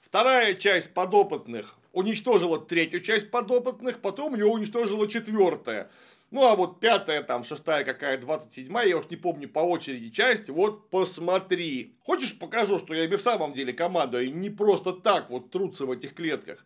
[0.00, 5.90] Вторая часть подопытных уничтожила третью часть подопытных, потом ее уничтожила четвертая.
[6.32, 10.08] Ну, а вот пятая, там, шестая какая, двадцать седьмая, я уж не помню по очереди
[10.08, 11.98] часть, вот посмотри.
[12.00, 15.84] Хочешь покажу, что я и в самом деле команда, и не просто так вот трутся
[15.84, 16.64] в этих клетках.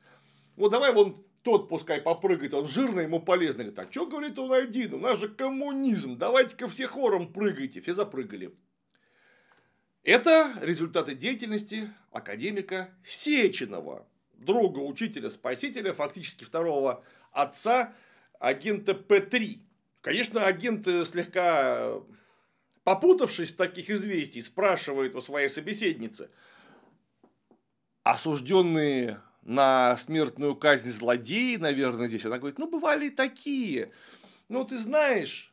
[0.55, 3.65] Вот давай вон тот пускай попрыгает, он жирный, ему полезно.
[3.65, 4.95] Говорит, а что говорит он один?
[4.95, 7.81] У нас же коммунизм, давайте-ка все хором прыгайте.
[7.81, 8.55] Все запрыгали.
[10.05, 17.03] Это результаты деятельности академика Сеченова, друга учителя-спасителя, фактически второго
[17.33, 17.93] отца
[18.41, 19.61] агента П-3.
[20.01, 22.01] Конечно, агент э, слегка
[22.87, 26.31] попутавшись в таких известий, спрашивает у своей собеседницы,
[28.05, 32.25] осужденные на смертную казнь злодеи, наверное, здесь.
[32.25, 33.91] Она говорит, ну, бывали такие.
[34.49, 35.53] Ну, ты знаешь,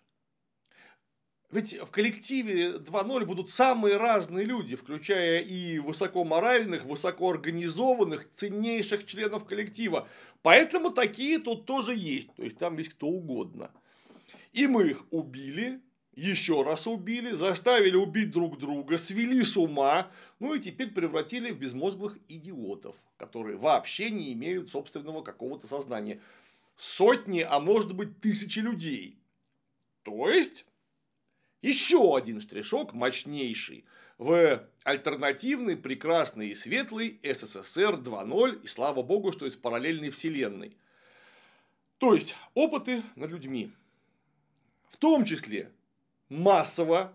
[1.54, 10.08] ведь в коллективе 2.0 будут самые разные люди, включая и высокоморальных, высокоорганизованных, ценнейших членов коллектива.
[10.42, 12.34] Поэтому такие тут тоже есть.
[12.34, 13.70] То есть там есть кто угодно.
[14.52, 15.80] И мы их убили,
[16.16, 21.60] еще раз убили, заставили убить друг друга, свели с ума, ну и теперь превратили в
[21.60, 26.20] безмозглых идиотов, которые вообще не имеют собственного какого-то сознания.
[26.78, 29.20] Сотни, а может быть тысячи людей.
[30.02, 30.66] То есть,
[31.64, 33.86] еще один штришок мощнейший
[34.18, 40.78] в альтернативный, прекрасный и светлый СССР 2.0, и слава богу, что из параллельной вселенной.
[41.98, 43.72] То есть, опыты над людьми.
[44.90, 45.72] В том числе
[46.30, 47.14] массово,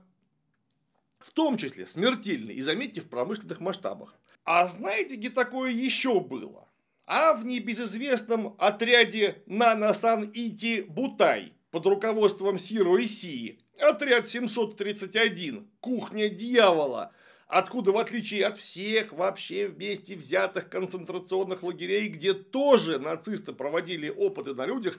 [1.18, 4.16] в том числе смертельный, и заметьте, в промышленных масштабах.
[4.44, 6.66] А знаете, где такое еще было?
[7.07, 17.12] А в небезызвестном отряде Нанасан Ити Бутай под руководством Сиро Исии, отряд 731, кухня дьявола,
[17.47, 24.55] откуда, в отличие от всех вообще вместе взятых концентрационных лагерей, где тоже нацисты проводили опыты
[24.55, 24.99] на людях,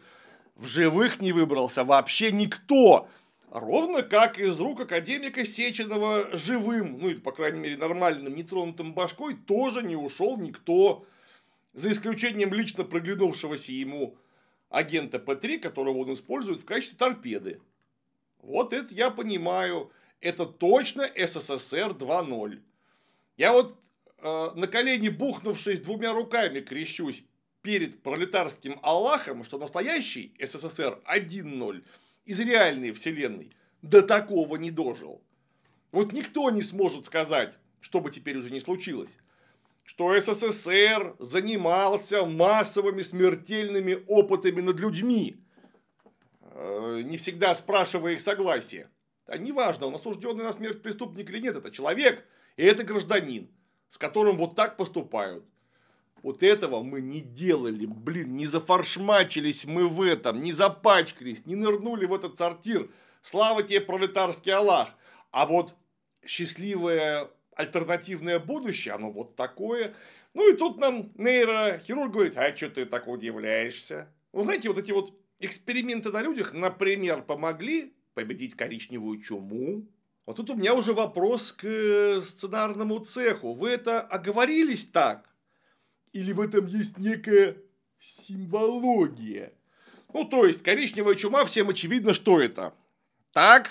[0.56, 3.08] в живых не выбрался вообще никто.
[3.52, 9.36] Ровно как из рук академика Сеченова живым, ну или, по крайней мере, нормальным, нетронутым башкой,
[9.36, 11.06] тоже не ушел никто.
[11.74, 14.18] За исключением лично проглянувшегося ему
[14.70, 17.60] агента П-3, которого он использует в качестве торпеды.
[18.50, 19.91] Вот это я понимаю.
[20.22, 22.60] Это точно СССР 2.0.
[23.38, 23.80] Я вот
[24.18, 27.24] э, на колени бухнувшись двумя руками крещусь
[27.62, 31.84] перед пролетарским Аллахом, что настоящий СССР 1.0
[32.26, 33.52] из реальной вселенной
[33.84, 35.22] до такого не дожил.
[35.91, 39.20] Вот никто не сможет сказать, что бы теперь уже не случилось,
[39.86, 45.38] что СССР занимался массовыми смертельными опытами над людьми,
[47.03, 48.89] не всегда спрашивая их согласия.
[49.26, 52.26] А неважно, он осужденный на смерть преступник или нет, это человек,
[52.57, 53.49] и это гражданин,
[53.89, 55.45] с которым вот так поступают.
[56.24, 62.05] Вот этого мы не делали, блин, не зафаршмачились мы в этом, не запачкались, не нырнули
[62.05, 62.89] в этот сортир.
[63.22, 64.89] Слава тебе, пролетарский Аллах.
[65.32, 65.76] А вот
[66.26, 69.93] счастливое альтернативное будущее, оно вот такое.
[70.34, 74.12] Ну и тут нам нейрохирург говорит, а что ты так удивляешься?
[74.34, 79.88] Вы знаете, вот эти вот эксперименты на людях, например, помогли победить коричневую чуму.
[80.26, 83.54] Вот тут у меня уже вопрос к сценарному цеху.
[83.54, 85.28] Вы это оговорились так?
[86.14, 87.58] Или в этом есть некая
[88.00, 89.54] симвология?
[90.14, 92.74] Ну, то есть, коричневая чума, всем очевидно, что это.
[93.32, 93.70] Так,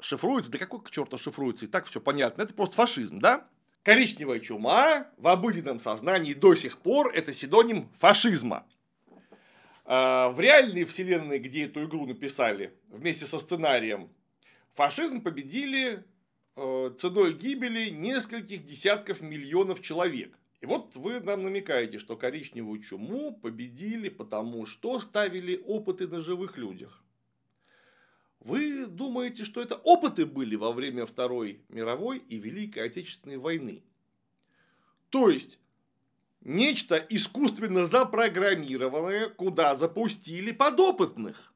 [0.00, 3.48] шифруется, да какой к черту шифруется, и так все понятно, это просто фашизм, да?
[3.82, 8.66] Коричневая чума в обыденном сознании до сих пор это синоним фашизма.
[9.84, 14.10] А, в реальной вселенной, где эту игру написали вместе со сценарием,
[14.74, 16.04] фашизм победили
[16.56, 20.38] э, ценой гибели нескольких десятков миллионов человек.
[20.60, 26.56] И вот вы нам намекаете, что коричневую чуму победили потому, что ставили опыты на живых
[26.56, 27.02] людях.
[28.38, 33.82] Вы думаете, что это опыты были во время Второй мировой и Великой Отечественной войны.
[35.10, 35.58] То есть,
[36.44, 41.52] нечто искусственно запрограммированное, куда запустили подопытных.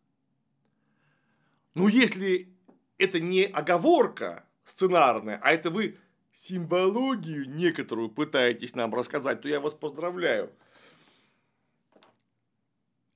[1.74, 2.54] Ну, если
[2.98, 5.98] это не оговорка сценарная, а это вы
[6.32, 10.52] символогию некоторую пытаетесь нам рассказать, то я вас поздравляю.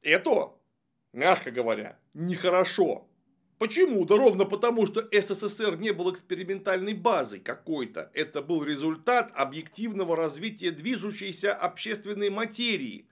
[0.03, 0.55] Это,
[1.13, 3.07] мягко говоря, нехорошо.
[3.61, 4.07] Почему?
[4.07, 8.11] Да ровно потому, что СССР не был экспериментальной базой какой-то.
[8.15, 13.05] Это был результат объективного развития движущейся общественной материи.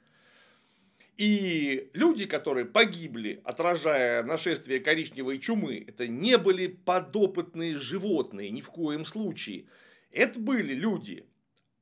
[1.19, 8.71] И люди, которые погибли, отражая нашествие коричневой чумы, это не были подопытные животные ни в
[8.71, 9.67] коем случае.
[10.13, 11.27] Это были люди,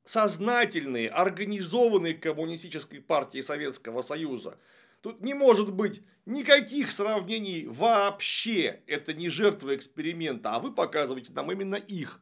[0.03, 4.59] сознательные, организованные коммунистической партией Советского Союза–
[5.07, 8.82] Тут не может быть никаких сравнений вообще.
[8.88, 12.20] Это не жертвы эксперимента, а вы показываете нам именно их.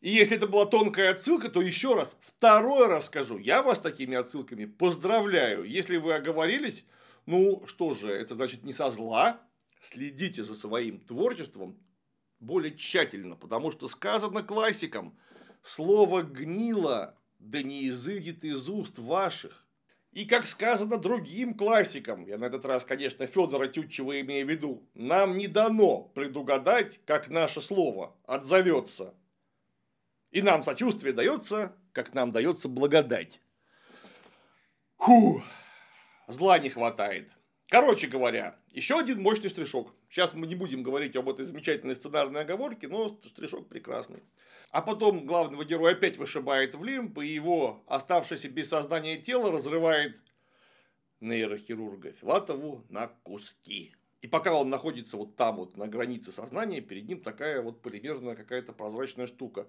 [0.00, 4.16] И если это была тонкая отсылка, то еще раз, второй раз скажу, я вас такими
[4.16, 5.62] отсылками поздравляю.
[5.62, 6.84] Если вы оговорились,
[7.26, 9.40] ну что же, это значит не со зла,
[9.80, 11.78] следите за своим творчеством
[12.40, 15.16] более тщательно, потому что сказано классикам,
[15.62, 19.67] слово гнило, да не изыдет из уст ваших.
[20.12, 24.88] И как сказано другим классикам, я на этот раз, конечно, Федора Тютчева имею в виду,
[24.94, 29.14] нам не дано предугадать, как наше слово отзовется.
[30.30, 33.40] И нам сочувствие дается, как нам дается благодать.
[34.96, 35.42] Фу,
[36.26, 37.30] зла не хватает.
[37.68, 39.94] Короче говоря, еще один мощный штришок.
[40.08, 44.22] Сейчас мы не будем говорить об этой замечательной сценарной оговорке, но штришок прекрасный.
[44.70, 50.20] А потом главного героя опять вышибает в лимб, и его оставшееся без сознания тело разрывает
[51.20, 53.94] нейрохирурга Филатову на куски.
[54.20, 58.34] И пока он находится вот там вот на границе сознания, перед ним такая вот полимерная
[58.34, 59.68] какая-то прозрачная штука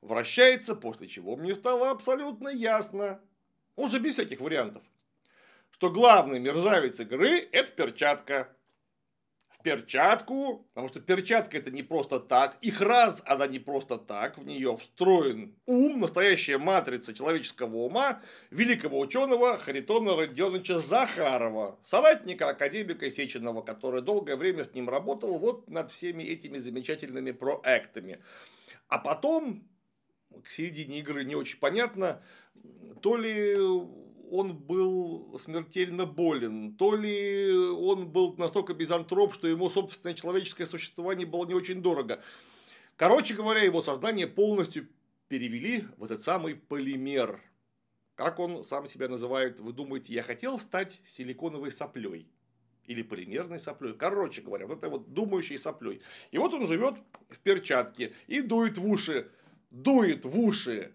[0.00, 3.20] вращается, после чего мне стало абсолютно ясно,
[3.76, 4.82] уже без всяких вариантов,
[5.70, 8.56] что главный мерзавец игры– это перчатка.
[9.64, 14.46] Перчатку, потому что перчатка это не просто так, их раз она не просто так, в
[14.46, 23.62] нее встроен ум, настоящая матрица человеческого ума великого ученого Харитона Родионовича Захарова, соратника академика Сеченова,
[23.62, 28.22] который долгое время с ним работал вот над всеми этими замечательными проектами.
[28.86, 29.68] А потом,
[30.44, 32.22] к середине игры не очень понятно,
[33.02, 33.56] то ли
[34.30, 41.26] он был смертельно болен, то ли он был настолько безантроп, что ему собственное человеческое существование
[41.26, 42.22] было не очень дорого.
[42.96, 44.88] Короче говоря, его сознание полностью
[45.28, 47.40] перевели в этот самый полимер.
[48.14, 52.28] Как он сам себя называет, вы думаете, я хотел стать силиконовой соплей?
[52.86, 53.92] Или полимерной соплей.
[53.92, 56.00] Короче говоря, вот это вот думающей соплей.
[56.30, 56.94] И вот он живет
[57.28, 59.30] в перчатке и дует в уши,
[59.70, 60.92] дует в уши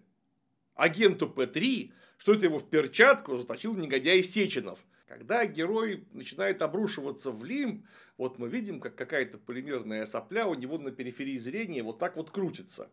[0.74, 4.78] агенту П3, что это его в перчатку заточил негодяй Сеченов.
[5.06, 7.84] Когда герой начинает обрушиваться в лимб,
[8.16, 12.30] вот мы видим, как какая-то полимерная сопля у него на периферии зрения вот так вот
[12.30, 12.90] крутится.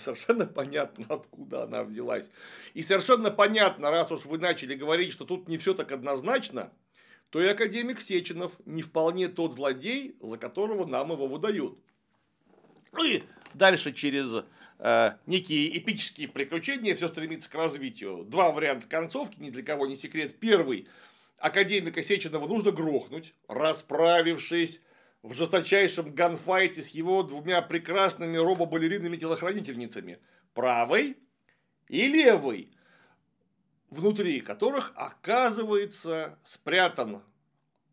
[0.00, 2.30] Совершенно понятно, откуда она взялась.
[2.74, 6.72] И совершенно понятно, раз уж вы начали говорить, что тут не все так однозначно,
[7.30, 11.78] то и академик Сеченов не вполне тот злодей, за которого нам его выдают.
[12.92, 13.22] Ну и
[13.54, 14.44] дальше через
[14.82, 18.24] Э, некие эпические приключения, все стремится к развитию.
[18.24, 20.40] Два варианта концовки, ни для кого не секрет.
[20.40, 20.88] Первый.
[21.36, 24.80] Академика Сеченова нужно грохнуть, расправившись
[25.22, 30.18] в жесточайшем ганфайте с его двумя прекрасными робобалеринными телохранительницами.
[30.54, 31.18] Правой
[31.88, 32.70] и левой,
[33.90, 37.22] внутри которых оказывается спрятан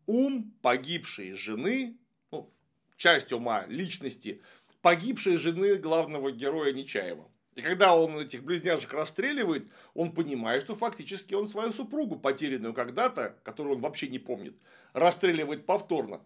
[0.06, 1.98] ум погибшей жены,
[2.30, 2.50] ну,
[2.96, 4.40] часть ума личности
[4.88, 7.28] погибшей жены главного героя Нечаева.
[7.56, 13.36] И когда он этих близняшек расстреливает, он понимает, что фактически он свою супругу, потерянную когда-то,
[13.42, 14.56] которую он вообще не помнит,
[14.94, 16.22] расстреливает повторно.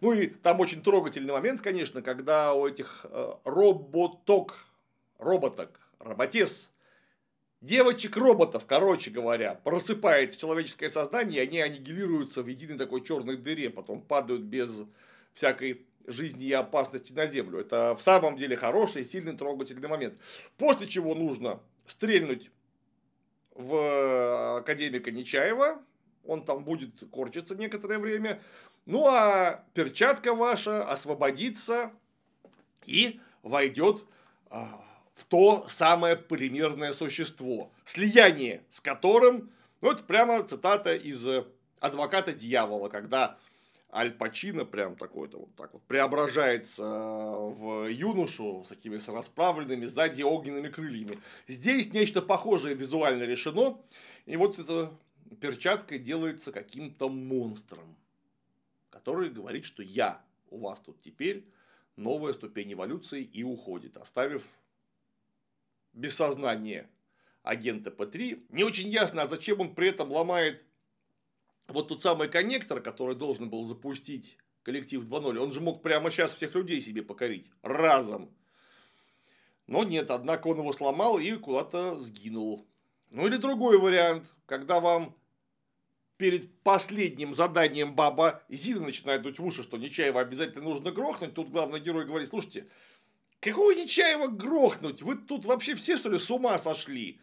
[0.00, 4.64] Ну и там очень трогательный момент, конечно, когда у этих э, роботок,
[5.18, 6.70] роботок, роботес,
[7.60, 14.00] девочек-роботов, короче говоря, просыпается человеческое сознание, и они аннигилируются в единой такой черной дыре, потом
[14.00, 14.84] падают без
[15.34, 17.60] всякой жизни и опасности на землю.
[17.60, 20.18] Это в самом деле хороший, сильный, трогательный момент.
[20.56, 22.50] После чего нужно стрельнуть
[23.54, 25.82] в академика Нечаева,
[26.24, 28.42] он там будет корчиться некоторое время,
[28.84, 31.92] ну а перчатка ваша освободится
[32.84, 34.04] и войдет
[34.50, 34.68] а,
[35.14, 39.50] в то самое полимерное существо, слияние с которым,
[39.80, 41.26] ну это прямо цитата из
[41.80, 43.38] адвоката дьявола, когда
[43.96, 50.68] Аль Пачино прям такой-то вот так вот преображается в юношу с такими расправленными сзади огненными
[50.68, 51.18] крыльями.
[51.48, 53.80] Здесь нечто похожее визуально решено.
[54.26, 54.92] И вот эта
[55.40, 57.96] перчатка делается каким-то монстром,
[58.90, 61.48] который говорит, что я у вас тут теперь
[61.96, 64.42] новая ступень эволюции и уходит, оставив
[65.94, 66.90] без сознания
[67.42, 68.44] агента П3.
[68.50, 70.65] Не очень ясно, а зачем он при этом ломает
[71.68, 75.38] вот тот самый коннектор, который должен был запустить коллектив 2.0.
[75.38, 77.50] Он же мог прямо сейчас всех людей себе покорить.
[77.62, 78.30] Разом.
[79.66, 82.66] Но нет, однако он его сломал и куда-то сгинул.
[83.10, 85.16] Ну или другой вариант, когда вам
[86.16, 91.50] перед последним заданием баба Зина начинает дуть в уши, что Нечаева обязательно нужно грохнуть, тут
[91.50, 92.68] главный герой говорит, слушайте,
[93.40, 95.02] какого Нечаева грохнуть?
[95.02, 97.20] Вы тут вообще все, что ли, с ума сошли?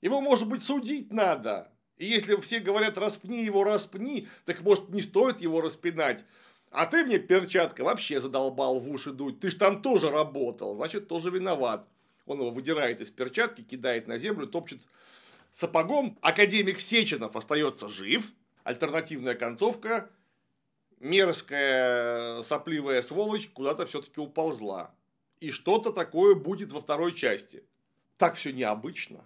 [0.00, 1.72] Его, может быть, судить надо.
[1.98, 6.24] И если все говорят, распни его, распни, так может не стоит его распинать.
[6.70, 9.40] А ты мне, перчатка, вообще задолбал в уши дуть.
[9.40, 11.88] Ты ж там тоже работал, значит, тоже виноват.
[12.26, 14.80] Он его выдирает из перчатки, кидает на землю, топчет
[15.52, 16.18] сапогом.
[16.20, 18.30] Академик Сеченов остается жив.
[18.64, 20.10] Альтернативная концовка.
[20.98, 24.94] Мерзкая сопливая сволочь куда-то все-таки уползла.
[25.40, 27.62] И что-то такое будет во второй части.
[28.18, 29.24] Так все необычно.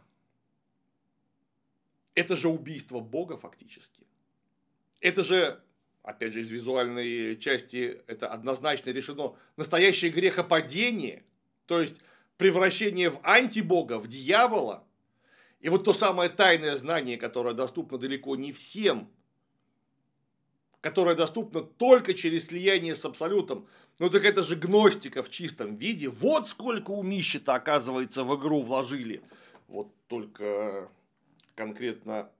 [2.14, 4.06] Это же убийство Бога фактически.
[5.00, 5.62] Это же,
[6.02, 11.24] опять же, из визуальной части это однозначно решено, настоящее грехопадение,
[11.66, 11.96] то есть
[12.36, 14.84] превращение в антибога, в дьявола.
[15.60, 19.10] И вот то самое тайное знание, которое доступно далеко не всем,
[20.80, 23.68] которое доступно только через слияние с абсолютом.
[23.98, 26.08] Ну так это же гностика в чистом виде.
[26.08, 29.22] Вот сколько умища-то, оказывается, в игру вложили.
[29.68, 30.90] Вот только
[31.60, 32.32] конкретно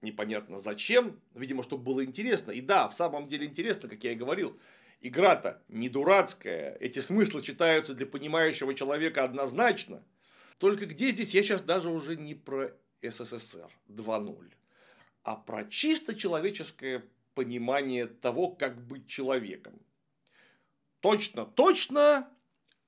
[0.00, 2.52] непонятно зачем, видимо, чтобы было интересно.
[2.52, 4.56] И да, в самом деле интересно, как я и говорил,
[5.00, 10.04] игра-то не дурацкая, эти смыслы читаются для понимающего человека однозначно.
[10.58, 12.70] Только где здесь я сейчас даже уже не про
[13.02, 14.52] СССР 2.0,
[15.24, 17.04] а про чисто человеческое
[17.34, 19.82] понимание того, как быть человеком.
[21.00, 22.28] Точно, точно,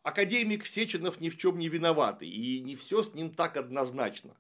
[0.05, 4.37] академик Сеченов ни в чем не виноватый, и не все с ним так однозначно.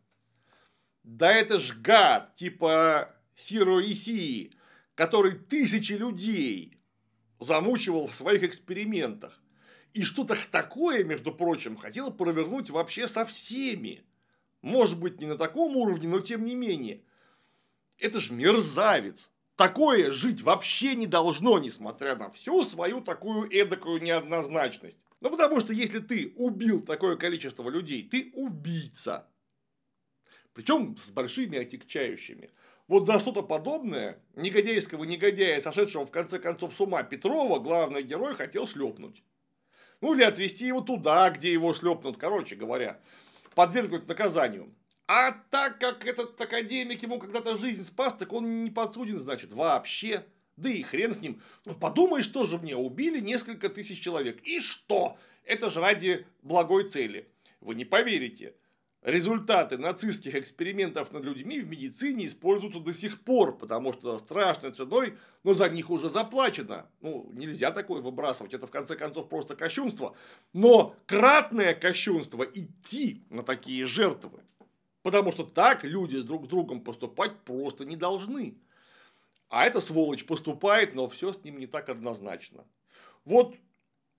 [1.04, 4.52] Да это ж гад, типа Сиро Исии,
[4.94, 6.78] который тысячи людей
[7.40, 9.42] замучивал в своих экспериментах.
[9.94, 14.04] И что-то такое, между прочим, хотел провернуть вообще со всеми.
[14.62, 17.02] Может быть, не на таком уровне, но тем не менее.
[17.98, 19.30] Это ж мерзавец.
[19.56, 25.04] Такое жить вообще не должно, несмотря на всю свою такую эдакую неоднозначность.
[25.20, 29.28] Ну, потому что если ты убил такое количество людей, ты убийца.
[30.54, 32.50] Причем с большими отягчающими.
[32.88, 38.34] Вот за что-то подобное негодяйского негодяя, сошедшего в конце концов с ума Петрова, главный герой
[38.34, 39.22] хотел шлепнуть.
[40.00, 43.00] Ну или отвезти его туда, где его шлепнут, короче говоря,
[43.54, 44.74] подвергнуть наказанию.
[45.06, 50.24] А так как этот академик ему когда-то жизнь спас, так он не подсуден, значит, вообще.
[50.56, 51.40] Да и хрен с ним.
[51.64, 54.40] Ну, подумаешь, что же мне, убили несколько тысяч человек.
[54.42, 55.16] И что?
[55.44, 57.28] Это же ради благой цели.
[57.60, 58.54] Вы не поверите.
[59.02, 65.18] Результаты нацистских экспериментов над людьми в медицине используются до сих пор, потому что страшной ценой,
[65.42, 66.86] но за них уже заплачено.
[67.00, 70.14] Ну, нельзя такое выбрасывать, это в конце концов просто кощунство.
[70.52, 74.38] Но кратное кощунство идти на такие жертвы.
[75.02, 78.56] Потому что так люди друг с другом поступать просто не должны.
[79.48, 82.64] А эта сволочь поступает, но все с ним не так однозначно.
[83.24, 83.56] Вот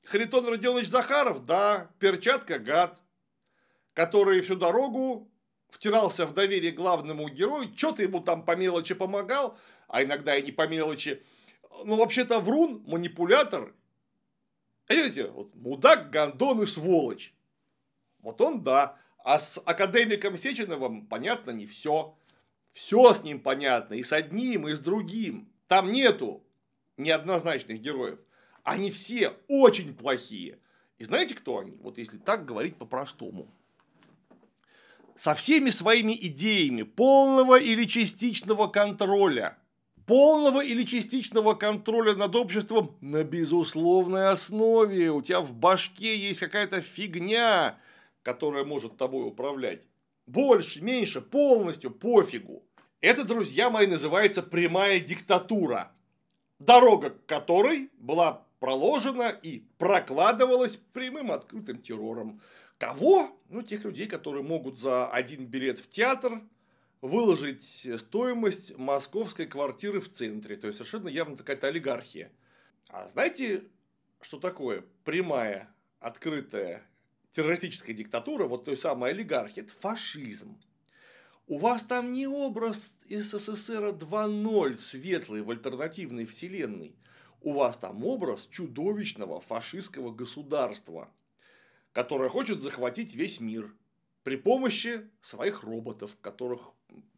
[0.04, 3.00] Харитон Родионович Захаров, да, перчатка гад,
[3.94, 5.32] который всю дорогу
[5.70, 10.52] втирался в доверие главному герою, что-то ему там по мелочи помогал, а иногда и не
[10.52, 11.24] по мелочи.
[11.86, 13.74] Ну, вообще-то врун, манипулятор.
[14.88, 17.34] Видите, вот мудак, гондон и сволочь.
[18.20, 18.98] Вот он да.
[19.24, 22.16] А с академиком Сеченовым понятно не все.
[22.72, 23.96] Все с ним понятно.
[23.96, 25.50] И с одним, и с другим.
[25.68, 26.44] Там нету
[26.98, 28.20] неоднозначных героев.
[28.64, 30.60] Они все очень плохие.
[30.98, 31.78] И знаете, кто они?
[31.78, 33.54] Вот если так говорить по-простому
[35.16, 39.58] со всеми своими идеями полного или частичного контроля,
[40.06, 45.12] полного или частичного контроля над обществом на безусловной основе.
[45.12, 47.78] У тебя в башке есть какая-то фигня,
[48.22, 49.88] которая может тобой управлять.
[50.26, 52.64] Больше, меньше, полностью, пофигу.
[53.02, 55.92] Это, друзья мои, называется прямая диктатура,
[56.60, 62.40] дорога к которой была проложена и прокладывалась прямым открытым террором.
[62.78, 63.40] Кого?
[63.50, 66.42] Ну, тех людей, которые могут за один билет в театр
[67.02, 70.56] выложить стоимость московской квартиры в центре.
[70.56, 72.32] То есть, совершенно явно какая-то олигархия.
[72.90, 73.64] А знаете,
[74.22, 76.84] что такое прямая, открытая
[77.32, 80.60] террористическая диктатура, вот той самой олигархии, это фашизм.
[81.48, 86.96] У вас там не образ СССР 2.0 светлый в альтернативной вселенной.
[87.42, 91.12] У вас там образ чудовищного фашистского государства,
[91.94, 93.74] которое хочет захватить весь мир
[94.24, 96.62] при помощи своих роботов, которых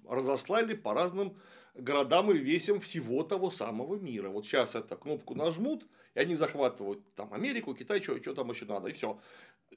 [0.08, 1.38] разослали по разным
[1.74, 4.30] городам и весям всего того самого мира.
[4.30, 8.66] Вот сейчас эту кнопку нажмут, и они захватывают там Америку, Китай, что, что там еще
[8.66, 9.20] надо, и все.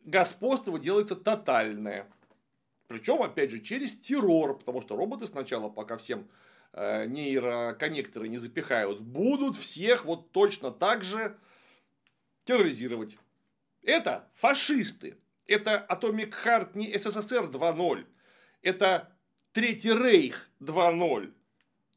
[0.05, 2.11] Господство делается тотальное.
[2.87, 6.29] Причем, опять же, через террор, потому что роботы сначала, пока всем
[6.73, 11.37] э, нейроконнекторы не запихают, будут всех вот точно так же
[12.45, 13.19] терроризировать.
[13.89, 15.17] Это фашисты.
[15.47, 18.05] Это Atomic Heart не СССР 2.0.
[18.61, 19.17] Это
[19.53, 21.33] Третий Рейх 2.0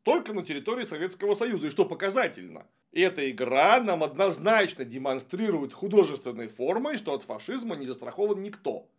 [0.04, 1.68] только на территории Советского Союза.
[1.68, 8.42] И что показательно, эта игра нам однозначно демонстрирует художественной формой, что от фашизма не застрахован
[8.42, 8.89] никто.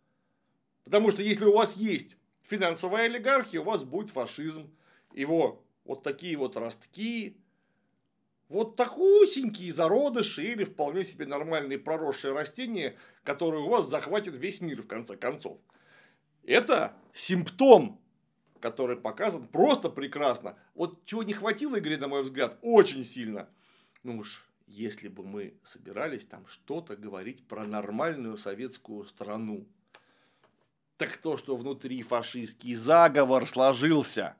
[0.83, 4.71] Потому что если у вас есть финансовая олигархия, у вас будет фашизм.
[5.13, 7.37] Его вот такие вот ростки,
[8.53, 14.83] вот такусенькие зародыши или вполне себе нормальные проросшие растения, которые у вас захватят весь мир
[14.83, 15.59] в конце концов.
[16.43, 17.99] Это симптом
[18.59, 20.57] который показан просто прекрасно.
[20.73, 23.49] Вот чего не хватило игре, на мой взгляд, очень сильно.
[24.03, 29.67] Ну уж, если бы мы собирались там что-то говорить про нормальную советскую страну,
[30.95, 34.37] так то, что внутри фашистский заговор сложился.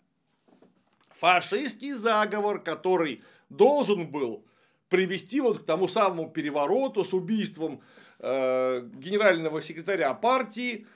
[1.09, 3.23] Фашистский заговор, который
[3.57, 4.45] должен был
[4.89, 7.81] привести вот к тому самому перевороту с убийством
[8.19, 10.87] э, генерального секретаря партии,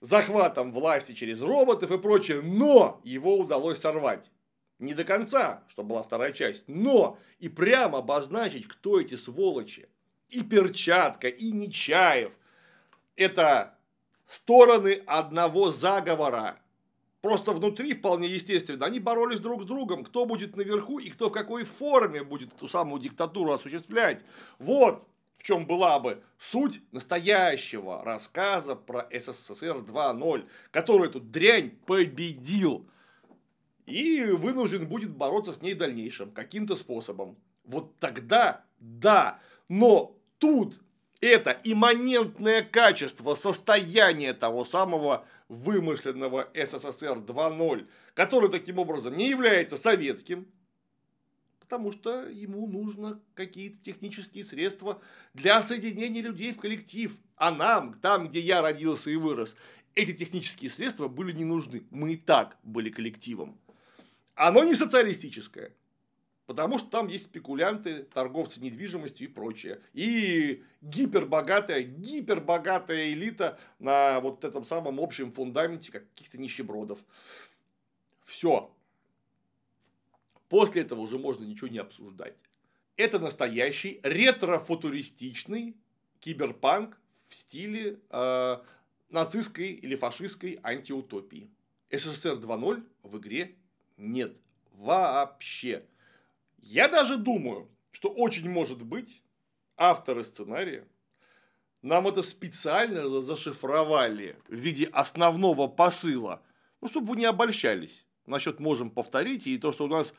[0.00, 4.30] захватом власти через роботов и прочее, но его удалось сорвать.
[4.78, 9.88] Не до конца, что была вторая часть, но и прямо обозначить, кто эти сволочи.
[10.30, 12.32] И Перчатка, и Нечаев.
[13.16, 13.76] Это
[14.26, 16.60] стороны одного заговора.
[17.20, 18.86] Просто внутри вполне естественно.
[18.86, 22.66] Они боролись друг с другом, кто будет наверху и кто в какой форме будет эту
[22.66, 24.24] самую диктатуру осуществлять.
[24.58, 25.06] Вот
[25.36, 32.86] в чем была бы суть настоящего рассказа про СССР 2.0, который эту дрянь победил
[33.86, 37.36] и вынужден будет бороться с ней в дальнейшем каким-то способом.
[37.64, 40.78] Вот тогда да, но тут
[41.20, 50.46] это имманентное качество состояния того самого вымышленного СССР 2.0, который таким образом не является советским,
[51.58, 55.02] потому что ему нужно какие-то технические средства
[55.34, 57.16] для соединения людей в коллектив.
[57.34, 59.56] А нам, там, где я родился и вырос,
[59.96, 61.84] эти технические средства были не нужны.
[61.90, 63.58] Мы и так были коллективом.
[64.36, 65.72] Оно не социалистическое.
[66.50, 69.80] Потому что там есть спекулянты, торговцы недвижимостью и прочее.
[69.92, 76.98] И гипербогатая, гипербогатая элита на вот этом самом общем фундаменте каких-то нищебродов.
[78.24, 78.74] Все.
[80.48, 82.34] После этого уже можно ничего не обсуждать.
[82.96, 85.76] Это настоящий ретро-футуристичный
[86.18, 86.98] киберпанк
[87.28, 88.56] в стиле э,
[89.08, 91.48] нацистской или фашистской антиутопии.
[91.92, 93.54] СССР 2.0 в игре
[93.96, 94.36] нет
[94.72, 95.84] вообще.
[96.60, 99.22] Я даже думаю, что очень может быть
[99.76, 100.86] авторы сценария
[101.82, 106.42] нам это специально зашифровали в виде основного посыла,
[106.80, 110.14] ну, чтобы вы не обольщались насчет можем повторить, и то, что у нас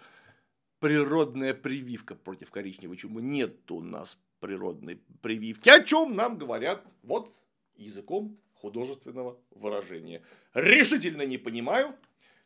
[0.79, 3.21] природная прививка против коричневой чумы.
[3.21, 5.69] Нет у нас природной прививки.
[5.69, 7.31] О чем нам говорят вот
[7.75, 10.21] языком художественного выражения.
[10.53, 11.95] Решительно не понимаю,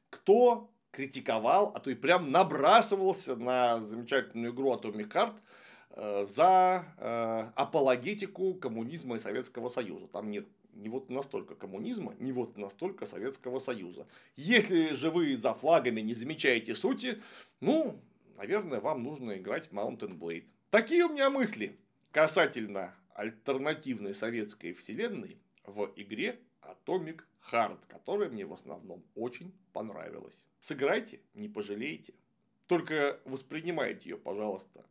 [0.10, 5.36] кто критиковал, а то и прям набрасывался на замечательную игру Atomic Heart
[5.92, 10.08] э, за э, апологетику коммунизма и Советского Союза.
[10.08, 14.08] Там нет не вот настолько коммунизма, не вот настолько Советского Союза.
[14.36, 17.22] Если же вы за флагами не замечаете сути,
[17.62, 18.00] ну,
[18.38, 20.46] наверное, вам нужно играть в Mountain Blade.
[20.70, 21.78] Такие у меня мысли
[22.12, 27.22] касательно альтернативной советской вселенной в игре Atomic
[27.52, 30.48] Heart, которая мне в основном очень понравилась.
[30.60, 32.14] Сыграйте, не пожалеете.
[32.68, 34.86] Только воспринимайте ее, пожалуйста,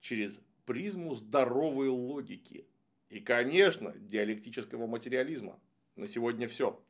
[0.00, 2.66] через призму здоровой логики.
[3.08, 5.60] И, конечно, диалектического материализма.
[5.94, 6.82] На сегодня все.